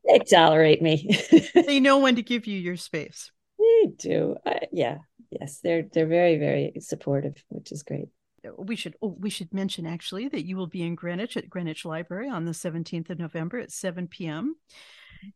they 0.06 0.19
tolerate 0.30 0.82
me. 0.82 1.19
they 1.54 1.80
know 1.80 2.00
when 2.00 2.15
to 2.15 2.24
give 2.24 2.48
you 2.48 2.60
your 2.60 2.78
space. 2.78 3.32
They 3.60 3.91
do. 3.98 4.36
yeah. 4.72 5.00
Yes, 5.39 5.60
they're 5.63 5.84
they're 5.91 6.06
very 6.06 6.38
very 6.38 6.74
supportive, 6.80 7.43
which 7.50 7.72
is 7.72 7.82
great. 7.82 8.10
We 8.58 8.76
should 8.76 8.96
oh, 9.02 9.15
we 9.19 9.30
should 9.30 9.54
mention 9.54 9.86
actually 9.86 10.28
that 10.28 10.46
you 10.46 10.58
will 10.58 10.67
be 10.67 10.84
in 10.84 10.96
Greenwich 10.96 11.38
at 11.38 11.50
Greenwich 11.50 11.86
Library 11.86 12.30
on 12.30 12.46
the 12.46 12.52
17th 12.52 13.10
of 13.10 13.19
November 13.19 13.58
at 13.58 13.72
7 13.72 14.08
p.m. 14.08 14.56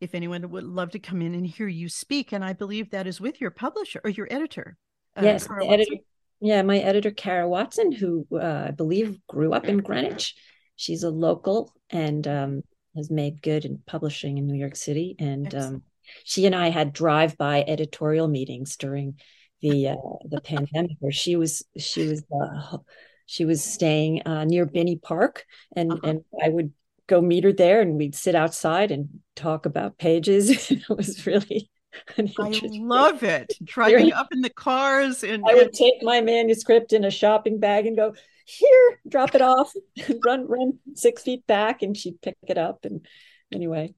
If 0.02 0.14
anyone 0.14 0.48
would 0.50 0.66
love 0.66 0.92
to 0.92 1.00
come 1.00 1.22
in 1.22 1.34
and 1.34 1.48
hear 1.48 1.68
you 1.68 1.88
speak, 1.88 2.32
and 2.34 2.44
I 2.44 2.54
believe 2.54 2.92
that 2.92 3.08
is 3.08 3.22
with 3.22 3.40
your 3.40 3.52
publisher 3.52 4.02
or 4.04 4.10
your 4.10 4.28
editor. 4.30 4.78
Uh, 5.16 5.22
yes, 5.24 5.48
the 5.48 5.66
editor, 5.66 5.96
yeah, 6.40 6.62
my 6.62 6.78
editor, 6.80 7.12
Kara 7.12 7.48
Watson, 7.48 7.92
who 7.92 8.26
uh, 8.32 8.66
I 8.68 8.72
believe 8.72 9.20
grew 9.28 9.54
up 9.54 9.66
in 9.66 9.80
Greenwich. 9.80 10.36
She's 10.76 11.04
a 11.04 11.10
local 11.10 11.74
and 11.90 12.28
um, 12.28 12.62
has 12.96 13.10
made 13.10 13.42
good 13.42 13.66
in 13.66 13.80
publishing 13.86 14.38
in 14.38 14.46
New 14.48 14.58
York 14.58 14.76
City. 14.76 15.16
And 15.20 15.54
um, 15.56 15.84
she 16.24 16.46
and 16.46 16.56
I 16.56 16.70
had 16.70 16.94
drive-by 16.94 17.64
editorial 17.68 18.28
meetings 18.28 18.78
during 18.78 19.20
the 19.62 19.90
uh, 19.90 19.96
the 20.26 20.42
pandemic, 20.42 20.98
where 21.00 21.12
she 21.12 21.36
was 21.36 21.66
she 21.78 22.08
was 22.08 22.24
uh, 22.32 22.78
she 23.26 23.46
was 23.46 23.64
staying 23.64 24.22
uh, 24.28 24.44
near 24.46 24.68
Binney 24.68 24.98
Park, 24.98 25.46
and 25.76 25.92
uh-huh. 25.92 26.02
and 26.04 26.22
I 26.44 26.50
would 26.50 26.74
go 27.08 27.22
meet 27.22 27.44
her 27.44 27.54
there, 27.54 27.82
and 27.82 27.96
we'd 27.96 28.14
sit 28.14 28.36
outside 28.36 28.92
and 28.92 29.10
talk 29.36 29.66
about 29.66 29.98
pages. 29.98 30.70
it 30.72 30.88
was 30.90 31.26
really 31.26 31.72
I 32.18 32.62
love 32.72 33.24
it. 33.24 33.54
Driving 33.64 34.14
up 34.14 34.28
in 34.32 34.42
the 34.42 34.50
cars 34.50 35.24
and 35.24 35.44
I 35.48 35.56
would 35.56 35.74
take 35.74 36.02
my 36.02 36.22
manuscript 36.22 36.94
in 36.94 37.04
a 37.04 37.12
shopping 37.12 37.60
bag 37.60 37.86
and 37.86 37.96
go, 37.96 38.14
here, 38.46 39.00
drop 39.08 39.36
it 39.36 39.42
off, 39.42 39.74
run, 40.26 40.48
run 40.48 40.80
six 40.96 41.24
feet 41.24 41.46
back, 41.48 41.82
and 41.82 41.96
she'd 41.96 42.22
pick 42.22 42.38
it 42.48 42.58
up. 42.58 42.86
And 42.86 43.06
anyway. 43.52 43.94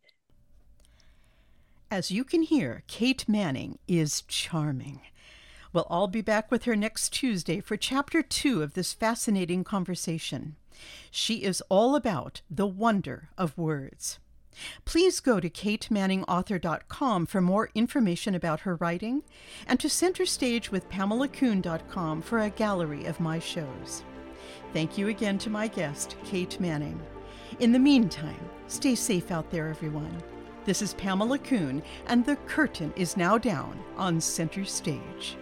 As 1.91 2.11
you 2.11 2.23
can 2.23 2.43
hear, 2.43 2.83
Kate 2.87 3.27
Manning 3.27 3.79
is 3.87 4.23
charming. 4.27 5.01
Well, 5.71 5.87
I'll 5.89 6.07
be 6.07 6.21
back 6.21 6.49
with 6.49 6.63
her 6.63 6.75
next 6.75 7.09
Tuesday 7.13 7.61
for 7.61 7.77
chapter 7.77 8.23
two 8.23 8.63
of 8.63 8.73
this 8.73 8.93
fascinating 8.93 9.63
conversation. 9.63 10.55
She 11.11 11.43
is 11.43 11.61
all 11.69 11.95
about 11.95 12.41
the 12.49 12.65
wonder 12.65 13.29
of 13.37 13.57
words. 13.57 14.17
Please 14.85 15.19
go 15.19 15.39
to 15.39 15.49
katemanningauthor.com 15.49 17.25
for 17.25 17.41
more 17.41 17.69
information 17.75 18.35
about 18.35 18.61
her 18.61 18.75
writing 18.75 19.23
and 19.67 19.79
to 19.79 19.87
centerstagewithpamelakuhn.com 19.87 22.21
for 22.21 22.39
a 22.39 22.49
gallery 22.49 23.05
of 23.05 23.19
my 23.19 23.39
shows. 23.39 24.03
Thank 24.73 24.97
you 24.97 25.07
again 25.07 25.37
to 25.39 25.49
my 25.49 25.67
guest, 25.67 26.15
Kate 26.23 26.59
Manning. 26.59 27.01
In 27.59 27.71
the 27.71 27.79
meantime, 27.79 28.49
stay 28.67 28.95
safe 28.95 29.31
out 29.31 29.49
there, 29.49 29.69
everyone. 29.69 30.21
This 30.65 30.81
is 30.81 30.93
Pamela 30.93 31.39
Kuhn, 31.39 31.81
and 32.07 32.25
the 32.25 32.35
curtain 32.35 32.93
is 32.95 33.17
now 33.17 33.37
down 33.37 33.79
on 33.97 34.21
Center 34.21 34.65
Stage. 34.65 35.37